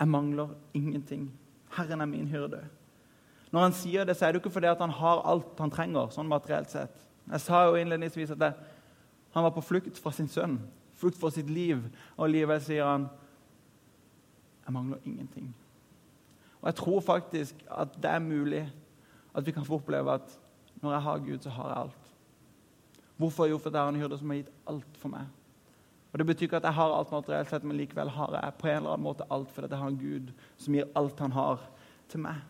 Jeg 0.00 0.08
mangler 0.08 0.48
ingenting. 0.74 1.32
Herren 1.76 2.00
er 2.00 2.06
min 2.06 2.28
hyrde. 2.28 2.64
Når 3.52 3.60
han 3.60 3.72
sier 3.72 4.04
det, 4.04 4.16
så 4.16 4.26
er 4.26 4.32
det 4.32 4.40
ikke 4.40 4.50
fordi 4.50 4.66
han 4.66 4.90
har 4.90 5.22
alt 5.24 5.58
han 5.58 5.70
trenger, 5.70 6.08
sånn 6.10 6.28
materielt 6.28 6.70
sett. 6.70 7.06
Jeg 7.30 7.40
sa 7.40 7.64
jo 7.64 7.74
innledningsvis 7.74 8.30
at 8.30 8.38
det, 8.38 8.54
han 9.34 9.44
var 9.44 9.50
på 9.50 9.60
flukt 9.60 9.98
fra 9.98 10.10
sin 10.10 10.28
sønn 10.28 10.60
flukt 11.00 11.16
for 11.16 11.30
sitt 11.30 11.50
liv. 11.50 11.82
Og 12.16 12.30
likevel 12.30 12.60
sier 12.62 12.86
han 12.86 13.08
jeg 14.66 14.74
mangler 14.76 14.98
ingenting. 15.08 15.48
Og 16.60 16.66
Jeg 16.68 16.74
tror 16.74 17.00
faktisk 17.00 17.64
at 17.70 17.96
det 17.96 18.10
er 18.10 18.18
mulig 18.18 18.72
at 19.34 19.46
vi 19.46 19.52
kan 19.54 19.64
få 19.64 19.78
oppleve 19.80 20.12
at 20.12 20.38
når 20.82 20.92
jeg 20.92 21.02
har 21.02 21.18
Gud, 21.18 21.38
så 21.38 21.50
har 21.50 21.68
jeg 21.68 21.76
alt. 21.76 22.10
Hvorfor? 23.16 23.46
Jo, 23.46 23.58
for 23.58 23.70
det 23.70 23.80
er 23.80 23.88
en 23.88 24.00
hyrde 24.00 24.18
som 24.18 24.30
har 24.30 24.40
gitt 24.40 24.52
alt 24.66 24.96
for 24.96 25.12
meg. 25.12 25.26
Og 26.12 26.18
Det 26.18 26.26
betyr 26.26 26.46
ikke 26.46 26.56
at 26.56 26.64
jeg 26.64 26.74
har 26.74 26.94
alt 26.94 27.10
materielt 27.12 27.50
sett, 27.50 27.64
men 27.64 27.76
likevel 27.76 28.08
har 28.08 28.32
jeg 28.34 28.54
på 28.58 28.66
en 28.66 28.76
eller 28.76 28.94
annen 28.94 29.04
måte 29.04 29.26
alt 29.30 29.50
fordi 29.54 29.68
jeg 29.70 29.78
har 29.78 29.92
en 29.92 29.98
Gud 29.98 30.32
som 30.56 30.74
gir 30.74 30.88
alt 30.96 31.20
han 31.20 31.32
har, 31.32 31.60
til 32.10 32.20
meg. 32.24 32.40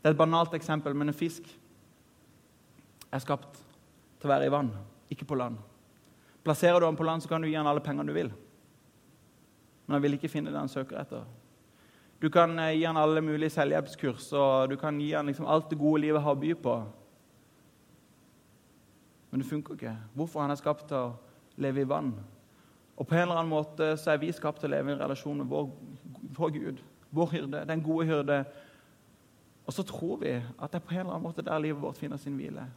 Det 0.00 0.08
er 0.08 0.14
et 0.14 0.20
banalt 0.20 0.54
eksempel, 0.54 0.94
men 0.94 1.10
en 1.10 1.16
fisk 1.16 1.48
er 3.10 3.18
skapt 3.24 3.58
til 4.20 4.28
å 4.28 4.32
være 4.32 4.46
i 4.46 4.52
vann 4.52 4.70
ikke 5.10 5.26
på 5.26 5.34
land. 5.34 5.58
Plasserer 6.44 6.78
du 6.78 6.86
den 6.86 6.96
på 6.96 7.04
land, 7.04 7.22
så 7.22 7.28
kan 7.28 7.42
du 7.42 7.48
gi 7.48 7.56
den 7.56 7.66
alle 7.66 7.82
pengene 7.82 8.06
du 8.06 8.14
vil. 8.14 8.30
Men 9.90 9.96
han 9.96 10.02
vil 10.04 10.12
ikke 10.14 10.28
finne 10.30 10.52
det 10.54 10.60
han 10.60 10.68
søker 10.70 11.00
etter. 11.00 11.24
Du 12.22 12.28
kan 12.30 12.52
eh, 12.62 12.76
gi 12.78 12.84
han 12.86 12.98
alle 13.00 13.18
mulige 13.26 13.50
selvhjelpskurs, 13.50 14.28
og 14.38 14.70
du 14.70 14.76
kan 14.78 15.00
gi 15.02 15.08
han 15.16 15.26
liksom 15.26 15.48
alt 15.50 15.66
det 15.72 15.80
gode 15.80 16.04
livet 16.04 16.22
har 16.22 16.36
å 16.36 16.38
by 16.38 16.52
på. 16.62 16.74
Men 19.32 19.42
det 19.42 19.48
funker 19.48 19.74
ikke. 19.74 19.96
Hvorfor 20.14 20.44
han 20.44 20.54
er 20.54 20.60
skapt 20.60 20.86
til 20.86 20.94
å 20.94 21.58
leve 21.58 21.82
i 21.82 21.88
vann. 21.90 22.12
Og 22.94 23.02
på 23.02 23.18
en 23.18 23.24
eller 23.24 23.40
annen 23.40 23.50
måte 23.50 23.90
så 23.98 24.14
er 24.14 24.22
vi 24.22 24.30
skapt 24.30 24.62
til 24.62 24.70
å 24.70 24.76
leve 24.76 24.92
i 24.92 24.94
en 24.94 25.02
relasjon 25.02 25.42
med 25.42 25.50
vår, 25.50 25.74
vår 26.38 26.56
Gud, 26.60 26.86
vår 27.10 27.34
hyrde, 27.34 27.66
den 27.66 27.82
gode 27.82 28.06
hyrde. 28.06 28.40
Og 29.66 29.74
så 29.74 29.82
tror 29.90 30.22
vi 30.22 30.38
at 30.38 30.70
det 30.70 30.78
er 30.78 30.86
på 30.86 30.94
en 30.94 31.02
eller 31.02 31.16
annen 31.16 31.26
måte 31.32 31.50
der 31.50 31.66
livet 31.66 31.82
vårt 31.82 31.98
finner 31.98 32.22
sin 32.22 32.38
hvile. 32.38 32.70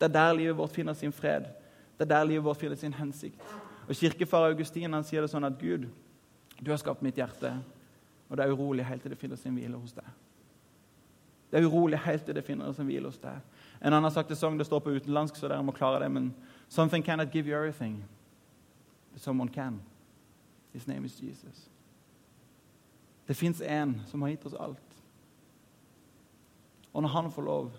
Det 0.00 0.08
er 0.08 0.16
der 0.22 0.38
livet 0.40 0.56
vårt 0.56 0.72
finner 0.72 0.96
sin 0.96 1.12
fred. 1.12 1.52
Det 1.98 2.08
er 2.08 2.16
der 2.16 2.32
livet 2.32 2.48
vårt 2.48 2.64
finner 2.64 2.80
sin 2.80 2.96
hensikt. 2.96 3.44
Og 3.90 3.92
Kirkefar 3.92 4.48
Augustin 4.48 4.96
han 4.96 5.04
sier 5.04 5.20
det 5.20 5.34
sånn 5.34 5.44
at 5.44 5.60
Gud, 5.60 5.90
du 6.60 6.70
har 6.70 6.80
skapt 6.80 7.02
mitt 7.02 7.18
hjerte, 7.18 7.54
og 8.28 8.36
det 8.36 8.44
er 8.44 8.52
urolig 8.52 8.84
helt 8.86 9.02
til 9.02 9.12
det 9.12 9.18
finner 9.18 9.40
sin 9.40 9.56
hvile 9.56 9.80
hos 9.80 9.94
deg. 9.96 10.06
Det 11.50 11.58
er 11.58 11.66
urolig 11.66 11.98
helt 12.04 12.24
til 12.28 12.36
det 12.36 12.44
finner 12.46 12.72
sin 12.76 12.86
hvile 12.86 13.10
hos 13.10 13.18
deg. 13.18 13.40
En 13.80 13.96
annen 13.96 14.12
sagt 14.12 14.30
det 14.30 14.38
sånn, 14.38 14.58
det 14.60 14.68
står 14.68 14.84
på 14.84 14.92
utenlandsk, 15.00 15.40
så 15.40 15.48
dere 15.50 15.64
må 15.66 15.74
klare 15.74 16.04
det, 16.04 16.10
men 16.14 16.30
Something 16.70 17.02
cannot 17.02 17.32
give 17.34 17.48
you 17.48 17.56
everything, 17.56 18.04
but 19.12 19.20
someone 19.20 19.48
can. 19.48 19.80
His 20.72 20.86
name 20.86 21.04
is 21.04 21.20
Jesus. 21.20 21.68
Det 23.26 23.34
fins 23.34 23.60
en 23.60 24.02
som 24.06 24.22
har 24.22 24.28
gitt 24.28 24.46
oss 24.46 24.54
alt. 24.54 25.02
Og 26.92 27.02
når 27.02 27.08
han 27.08 27.30
får 27.32 27.42
lov 27.42 27.72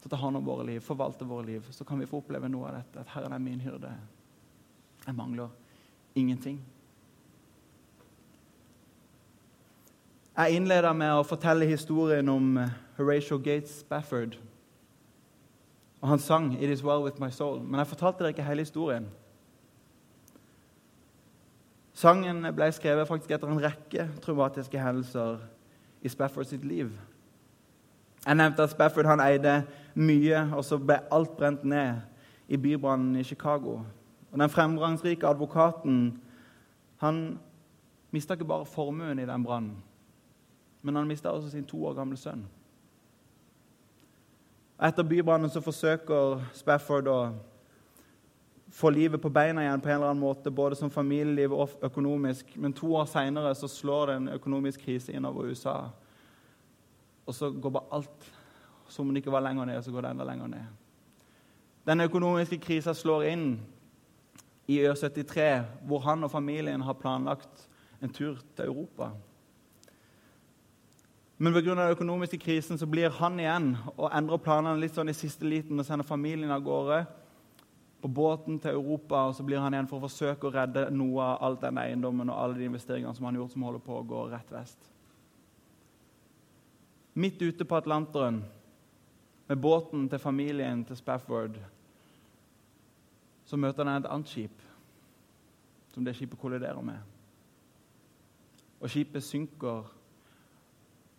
til 0.00 0.08
å 0.08 0.10
ta 0.10 0.18
hånd 0.18 0.40
om 0.40 0.44
våre 0.46 0.66
liv, 0.66 0.80
forvalte 0.82 1.26
våre 1.26 1.46
liv, 1.46 1.70
så 1.70 1.84
kan 1.84 2.02
vi 2.02 2.06
få 2.10 2.18
oppleve 2.18 2.50
noe 2.50 2.66
av 2.66 2.80
dette. 2.80 3.04
At 3.04 3.14
Herren 3.14 3.34
er 3.34 3.42
min 3.42 3.62
hyrde. 3.62 3.92
Jeg 5.06 5.14
mangler 5.14 5.54
ingenting. 6.18 6.58
Jeg 10.36 10.52
innleda 10.52 10.90
med 10.92 11.14
å 11.16 11.22
fortelle 11.24 11.64
historien 11.64 12.28
om 12.28 12.58
Horatio 12.98 13.38
Gates 13.40 13.78
Spafford. 13.80 14.34
Og 16.02 16.08
han 16.08 16.18
sang 16.18 16.52
'It 16.52 16.70
Is 16.70 16.84
Well 16.84 17.02
With 17.02 17.20
My 17.20 17.30
Soul'. 17.30 17.62
Men 17.62 17.78
jeg 17.78 17.86
fortalte 17.86 18.18
dere 18.18 18.28
ikke 18.28 18.42
hele 18.42 18.60
historien. 18.60 19.06
Sangen 21.94 22.54
ble 22.54 22.72
skrevet 22.72 23.08
faktisk 23.08 23.30
etter 23.30 23.48
en 23.48 23.62
rekke 23.62 24.08
traumatiske 24.20 24.78
hendelser 24.78 25.38
i 26.02 26.08
Spafford 26.08 26.44
sitt 26.44 26.64
liv. 26.64 26.90
Jeg 28.26 28.36
nevnte 28.36 28.62
at 28.62 28.70
Spafford 28.70 29.06
han 29.06 29.20
eide 29.20 29.64
mye, 29.94 30.52
og 30.54 30.64
så 30.64 30.76
ble 30.78 30.98
alt 31.12 31.36
brent 31.36 31.64
ned 31.64 31.94
i 32.48 32.56
bybrannen 32.56 33.16
i 33.16 33.22
Chicago. 33.22 33.80
Og 34.32 34.38
Den 34.38 34.50
fremgangsrike 34.50 35.26
advokaten 35.26 36.20
han 36.96 37.38
mista 38.10 38.34
ikke 38.34 38.44
bare 38.44 38.66
formuen 38.66 39.18
i 39.18 39.26
den 39.26 39.44
brannen, 39.44 39.76
men 40.80 40.96
han 40.96 41.08
mista 41.08 41.32
også 41.32 41.50
sin 41.50 41.64
to 41.64 41.80
år 41.86 41.96
gamle 41.96 42.18
sønn. 42.20 42.44
Etter 44.82 45.06
bybrannen 45.08 45.50
så 45.50 45.62
forsøker 45.64 46.42
Spafford 46.54 47.08
å 47.08 47.20
få 48.76 48.90
livet 48.92 49.22
på 49.22 49.30
beina 49.32 49.62
igjen 49.64 49.80
på 49.80 49.88
en 49.88 49.94
eller 49.94 50.10
annen 50.10 50.20
måte, 50.20 50.50
både 50.52 50.76
som 50.76 50.92
familieliv 50.92 51.54
og 51.56 51.78
økonomisk. 51.86 52.50
Men 52.60 52.74
to 52.76 52.90
år 52.98 53.06
seinere 53.08 53.54
slår 53.56 54.10
det 54.10 54.16
en 54.16 54.32
økonomisk 54.34 54.84
krise 54.84 55.14
innover 55.16 55.48
USA. 55.48 55.78
Og 57.26 57.34
så 57.34 57.50
går 57.50 57.72
bare 57.78 57.96
alt 57.96 58.26
som 58.88 59.08
om 59.08 59.14
det 59.14 59.24
ikke 59.24 59.32
var 59.34 59.46
lenger 59.46 59.66
ned, 59.66 59.80
så 59.82 59.94
går 59.94 60.04
det 60.04 60.10
enda 60.10 60.26
lenger 60.28 60.52
ned. 60.52 60.66
Den 61.86 62.02
økonomiske 62.04 62.58
krisa 62.58 62.94
slår 62.94 63.24
inn 63.30 63.46
i 64.66 64.80
Ø73, 64.82 65.62
hvor 65.86 66.02
han 66.04 66.26
og 66.26 66.30
familien 66.30 66.82
har 66.82 66.98
planlagt 66.98 67.68
en 68.02 68.12
tur 68.12 68.38
til 68.56 68.66
Europa. 68.66 69.10
Men 71.38 71.52
pga. 71.52 71.74
den 71.74 71.92
økonomiske 71.92 72.38
krisen 72.38 72.78
så 72.78 72.86
blir 72.86 73.10
han 73.10 73.40
igjen 73.40 73.76
og 73.96 74.08
endrer 74.08 74.40
planene 74.40 74.80
litt 74.80 74.94
sånn 74.96 75.12
i 75.12 75.16
siste 75.16 75.44
liten 75.44 75.78
og 75.78 75.84
sender 75.84 76.06
familien 76.08 76.50
av 76.50 76.64
gårde 76.64 77.02
på 78.00 78.08
båten 78.08 78.58
til 78.58 78.70
Europa. 78.70 79.26
og 79.26 79.34
Så 79.34 79.44
blir 79.44 79.60
han 79.60 79.74
igjen 79.74 79.88
for 79.88 79.98
å 79.98 80.08
forsøke 80.08 80.48
å 80.48 80.54
redde 80.54 80.90
noe 80.90 81.22
av 81.22 81.42
all 81.42 81.58
den 81.60 81.78
eiendommen 81.78 82.30
og 82.30 82.38
alle 82.40 82.58
de 82.58 82.68
investeringene 82.70 83.14
som 83.14 83.26
han 83.26 83.34
har 83.34 83.42
gjort, 83.42 83.52
som 83.52 83.66
holder 83.68 83.84
på 83.84 83.98
å 83.98 84.06
gå 84.06 84.22
rett 84.30 84.52
vest. 84.52 84.78
Midt 87.14 87.42
ute 87.42 87.64
på 87.64 87.76
Atlanteren, 87.76 88.42
med 89.46 89.58
båten 89.58 90.08
til 90.08 90.18
familien 90.18 90.84
til 90.84 90.96
Spafford, 90.96 91.56
så 93.46 93.56
møter 93.56 93.84
han 93.84 94.02
et 94.02 94.08
annet 94.10 94.28
skip 94.28 94.64
som 95.94 96.04
det 96.04 96.16
skipet 96.16 96.40
kolliderer 96.40 96.82
med. 96.82 96.98
Og 98.80 98.90
skipet 98.90 99.24
synker, 99.24 99.86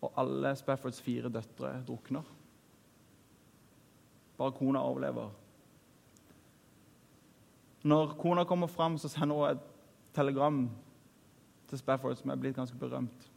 og 0.00 0.12
alle 0.16 0.56
Spaffords 0.56 1.02
fire 1.02 1.28
døtre 1.28 1.82
drukner. 1.86 2.22
Bare 4.38 4.52
kona 4.52 4.78
overlever. 4.78 5.30
Når 7.82 8.14
kona 8.18 8.44
kommer 8.44 8.66
fram, 8.66 8.98
så 8.98 9.08
sender 9.08 9.36
hun 9.36 9.50
et 9.50 9.58
telegram 10.14 10.70
til 11.68 11.78
Spafford 11.78 12.16
som 12.16 12.30
er 12.30 12.36
blitt 12.36 12.56
ganske 12.56 12.78
berømt. 12.78 13.30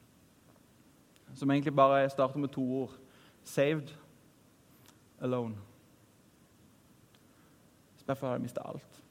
Som 1.33 1.51
egentlig 1.51 1.75
bare 1.75 2.09
starter 2.09 2.39
med 2.39 2.49
to 2.49 2.61
ord. 2.81 2.97
'Saved 3.43 3.97
alone'. 5.21 5.57
Spafford 7.95 8.29
hadde 8.29 8.41
mista 8.41 8.61
alt. 8.65 9.03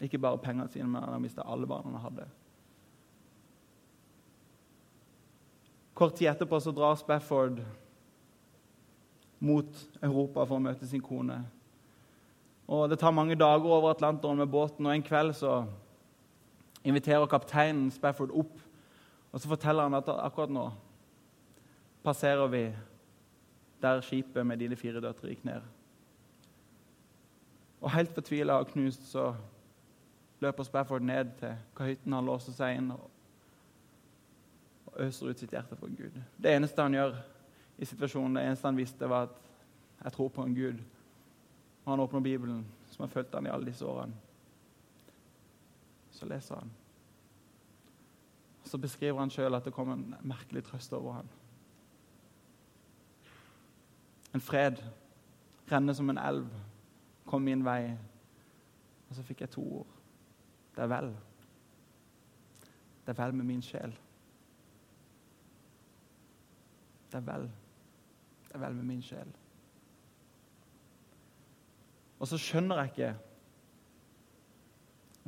Ikke 0.00 0.18
bare 0.18 0.38
pengene 0.38 0.68
sine, 0.68 0.86
men 0.86 0.94
han 0.94 1.08
hadde 1.08 1.20
mista 1.20 1.42
alle 1.44 1.66
barna 1.66 1.90
han 1.90 2.00
hadde. 2.00 2.28
Kort 5.98 6.14
tid 6.14 6.28
etterpå 6.30 6.60
så 6.62 6.70
drar 6.70 6.94
Spafford 6.94 7.58
mot 9.38 9.80
Europa 9.98 10.44
for 10.44 10.58
å 10.58 10.62
møte 10.62 10.86
sin 10.86 11.02
kone. 11.02 11.40
Og 12.68 12.90
Det 12.90 13.00
tar 13.00 13.14
mange 13.16 13.34
dager 13.34 13.66
over 13.66 13.90
Atlanteren 13.90 14.38
med 14.38 14.50
båten, 14.52 14.86
og 14.86 14.94
en 14.94 15.02
kveld 15.02 15.34
så 15.34 15.64
inviterer 16.84 17.26
kapteinen 17.26 17.90
Spafford 17.90 18.30
opp. 18.30 18.60
Og 19.32 19.40
Så 19.40 19.48
forteller 19.48 19.82
han 19.82 19.98
at 19.98 20.08
akkurat 20.08 20.54
nå 20.54 20.68
passerer 22.04 22.46
vi 22.46 22.62
der 23.82 24.00
skipet 24.00 24.46
med 24.46 24.58
dine 24.58 24.76
fire 24.76 25.00
døtre 25.00 25.32
gikk 25.32 25.44
ned. 25.44 25.66
Og 27.82 27.90
helt 27.90 28.14
fortvila 28.14 28.60
og 28.62 28.70
knust 28.70 29.10
så 29.10 29.32
løper 30.40 30.66
Spafford 30.66 31.02
ned 31.02 31.34
til 31.38 31.54
kahytten. 31.76 32.12
Han 32.12 32.26
låser 32.26 32.54
seg 32.54 32.78
inn 32.78 32.92
og 34.98 35.04
øser 35.04 35.30
ut 35.30 35.38
sitt 35.38 35.50
hjerte 35.54 35.76
for 35.76 35.86
Gud. 35.86 36.16
Det 36.42 36.54
eneste 36.56 36.82
han 36.82 36.94
gjør 36.94 37.14
i 37.78 37.86
situasjonen, 37.86 38.36
det 38.36 38.46
eneste 38.46 38.66
han 38.66 38.76
visste, 38.76 39.08
var 39.08 39.22
at 39.22 39.36
'jeg 40.04 40.12
tror 40.12 40.28
på 40.28 40.42
en 40.42 40.56
Gud'. 40.56 40.82
Og 41.84 41.92
han 41.92 42.00
åpner 42.00 42.20
Bibelen, 42.20 42.66
som 42.90 43.02
har 43.02 43.08
fulgt 43.08 43.34
han 43.34 43.46
i 43.46 43.50
alle 43.50 43.66
disse 43.66 43.86
årene. 43.86 44.14
Så 46.10 46.26
leser 46.26 46.54
han. 46.54 46.70
Så 48.64 48.78
beskriver 48.78 49.18
han 49.18 49.30
sjøl 49.30 49.54
at 49.54 49.64
det 49.64 49.72
kom 49.72 49.90
en 49.90 50.14
merkelig 50.22 50.64
trøst 50.64 50.92
over 50.92 51.12
ham. 51.12 51.28
En 54.34 54.40
fred 54.40 54.76
renner 55.72 55.92
som 55.92 56.10
en 56.10 56.18
elv, 56.18 56.46
kom 57.26 57.42
min 57.42 57.64
vei. 57.64 57.96
Og 59.08 59.16
så 59.16 59.22
fikk 59.22 59.40
jeg 59.40 59.50
to 59.50 59.62
ord. 59.78 59.86
Det 60.76 60.82
er 60.82 60.86
vel. 60.86 61.16
Det 63.06 63.18
er 63.18 63.24
vel 63.24 63.34
med 63.34 63.44
min 63.44 63.62
sjel. 63.62 63.98
Det 67.08 67.20
er 67.20 67.26
vel. 67.26 67.46
Det 68.48 68.54
er 68.54 68.64
vel 68.64 68.74
med 68.74 68.84
min 68.84 69.02
sjel. 69.02 69.30
Og 72.18 72.28
så 72.28 72.38
skjønner 72.40 72.82
jeg 72.82 72.92
ikke 72.92 73.14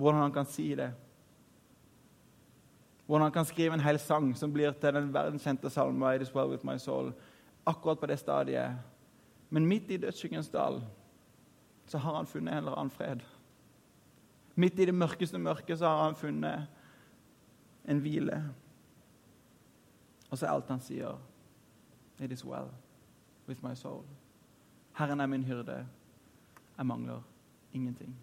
hvordan 0.01 0.23
han 0.23 0.33
kan 0.33 0.47
si 0.49 0.71
det. 0.75 0.89
Hvordan 3.07 3.27
han 3.27 3.33
kan 3.33 3.45
skrive 3.45 3.75
en 3.77 3.85
hel 3.85 3.99
sang 4.01 4.31
som 4.37 4.53
blir 4.53 4.73
til 4.73 4.95
den 4.97 5.13
verdenskjente 5.13 5.71
salmen 5.71 6.15
It 6.15 6.23
is 6.23 6.35
well 6.35 6.49
with 6.49 6.65
my 6.65 6.79
soul, 6.79 7.13
akkurat 7.67 8.01
på 8.01 8.07
det 8.07 8.19
stadiet. 8.19 8.79
Men 9.51 9.67
midt 9.67 9.91
i 9.91 9.97
dødsskyggens 9.97 10.49
dal 10.49 10.81
så 11.87 11.99
har 11.99 12.17
han 12.17 12.27
funnet 12.27 12.53
en 12.53 12.59
eller 12.59 12.79
annen 12.79 12.91
fred. 12.91 13.21
Midt 14.55 14.79
i 14.79 14.87
det 14.87 14.95
mørkeste 14.95 15.39
mørket 15.39 15.79
så 15.79 15.87
har 15.87 16.05
han 16.05 16.15
funnet 16.15 16.67
en 17.85 17.99
hvile. 17.99 18.45
Og 20.31 20.39
så 20.39 20.47
er 20.47 20.51
alt 20.55 20.71
han 20.71 20.81
sier 20.81 21.19
It 22.21 22.33
is 22.33 22.45
well 22.45 22.71
with 23.49 23.63
my 23.63 23.75
soul. 23.75 24.05
Herren 24.93 25.21
er 25.21 25.27
min 25.27 25.45
hyrde. 25.45 25.87
Jeg 26.79 26.87
mangler 26.87 27.23
ingenting. 27.73 28.17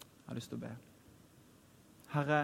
Jeg 0.00 0.24
har 0.26 0.34
lyst 0.34 0.48
til 0.48 0.56
å 0.56 0.60
be. 0.60 0.70
Herre, 2.12 2.38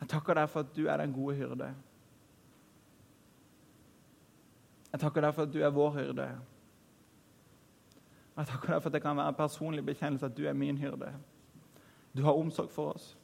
jeg 0.00 0.08
takker 0.08 0.38
deg 0.38 0.48
for 0.50 0.60
at 0.60 0.76
du 0.76 0.86
er 0.86 1.02
den 1.02 1.14
gode 1.14 1.36
hyrde. 1.36 1.74
Jeg 4.92 5.00
takker 5.00 5.20
deg 5.20 5.34
for 5.34 5.42
at 5.42 5.52
du 5.52 5.58
er 5.62 5.70
vår 5.74 5.90
hyrde. 5.98 6.30
Jeg 8.36 8.46
takker 8.46 8.72
deg 8.72 8.82
for 8.82 8.88
at 8.88 8.94
det 8.94 9.02
kan 9.02 9.16
være 9.16 9.34
en 9.34 9.38
personlig 9.38 9.86
bekjennelse 9.86 10.26
at 10.26 10.36
du 10.36 10.46
er 10.46 10.52
min 10.52 10.78
hyrde. 10.78 11.12
Du 12.16 12.22
har 12.22 12.38
omsorg 12.38 12.70
for 12.70 12.94
oss. 12.94 13.16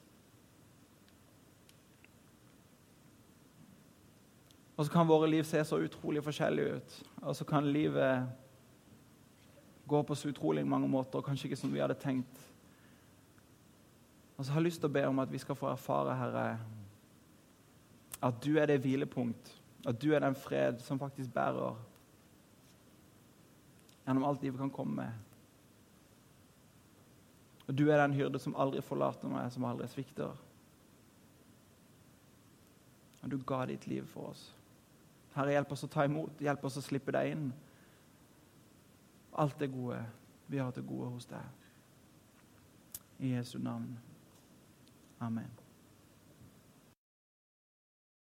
Og 4.76 4.86
så 4.86 4.92
kan 4.92 5.08
våre 5.08 5.28
liv 5.30 5.44
se 5.44 5.60
så 5.64 5.78
utrolig 5.84 6.22
forskjellige 6.24 6.76
ut. 6.76 6.94
Og 7.22 7.36
så 7.36 7.44
kan 7.44 7.72
livet 7.72 8.28
gå 9.86 10.02
på 10.02 10.14
så 10.14 10.28
utrolig 10.28 10.66
mange 10.66 10.88
måter, 10.88 11.18
og 11.18 11.24
kanskje 11.24 11.50
ikke 11.50 11.60
som 11.60 11.72
vi 11.72 11.82
hadde 11.82 11.98
tenkt. 12.00 12.38
Og 14.36 14.44
så 14.44 14.52
har 14.52 14.60
jeg 14.60 14.70
lyst 14.70 14.80
til 14.80 14.88
å 14.88 14.94
be 14.94 15.02
om 15.06 15.18
at 15.22 15.32
vi 15.32 15.38
skal 15.38 15.58
få 15.58 15.68
erfare, 15.70 16.16
Herre, 16.16 16.46
at 18.22 18.38
du 18.44 18.56
er 18.58 18.70
det 18.70 18.80
hvilepunkt, 18.80 19.50
at 19.86 19.98
du 20.02 20.12
er 20.14 20.22
den 20.22 20.34
fred 20.38 20.80
som 20.80 20.98
faktisk 20.98 21.34
bærer 21.34 21.76
gjennom 24.06 24.24
alt 24.26 24.42
livet 24.42 24.58
kan 24.58 24.70
komme 24.70 24.94
med. 25.02 25.12
Og 27.68 27.78
du 27.78 27.84
er 27.90 28.00
den 28.02 28.14
hyrde 28.14 28.38
som 28.42 28.56
aldri 28.58 28.82
forlater 28.82 29.30
meg, 29.30 29.50
som 29.52 29.64
aldri 29.64 29.86
svikter. 29.90 30.34
Og 33.22 33.30
du 33.30 33.38
ga 33.46 33.64
ditt 33.70 33.86
liv 33.86 34.06
for 34.10 34.32
oss. 34.32 34.48
Herre, 35.34 35.54
hjelp 35.56 35.72
oss 35.72 35.86
å 35.86 35.90
ta 35.90 36.04
imot, 36.04 36.40
hjelp 36.44 36.64
oss 36.68 36.76
å 36.80 36.84
slippe 36.84 37.14
deg 37.14 37.32
inn. 37.32 37.48
Alt 39.40 39.58
det 39.62 39.70
gode 39.72 40.02
vi 40.52 40.60
har 40.60 40.72
til 40.76 40.84
gode 40.84 41.14
hos 41.14 41.28
deg. 41.30 41.44
I 43.22 43.36
Jesu 43.36 43.56
navn. 43.62 43.94
Amen. 45.22 45.61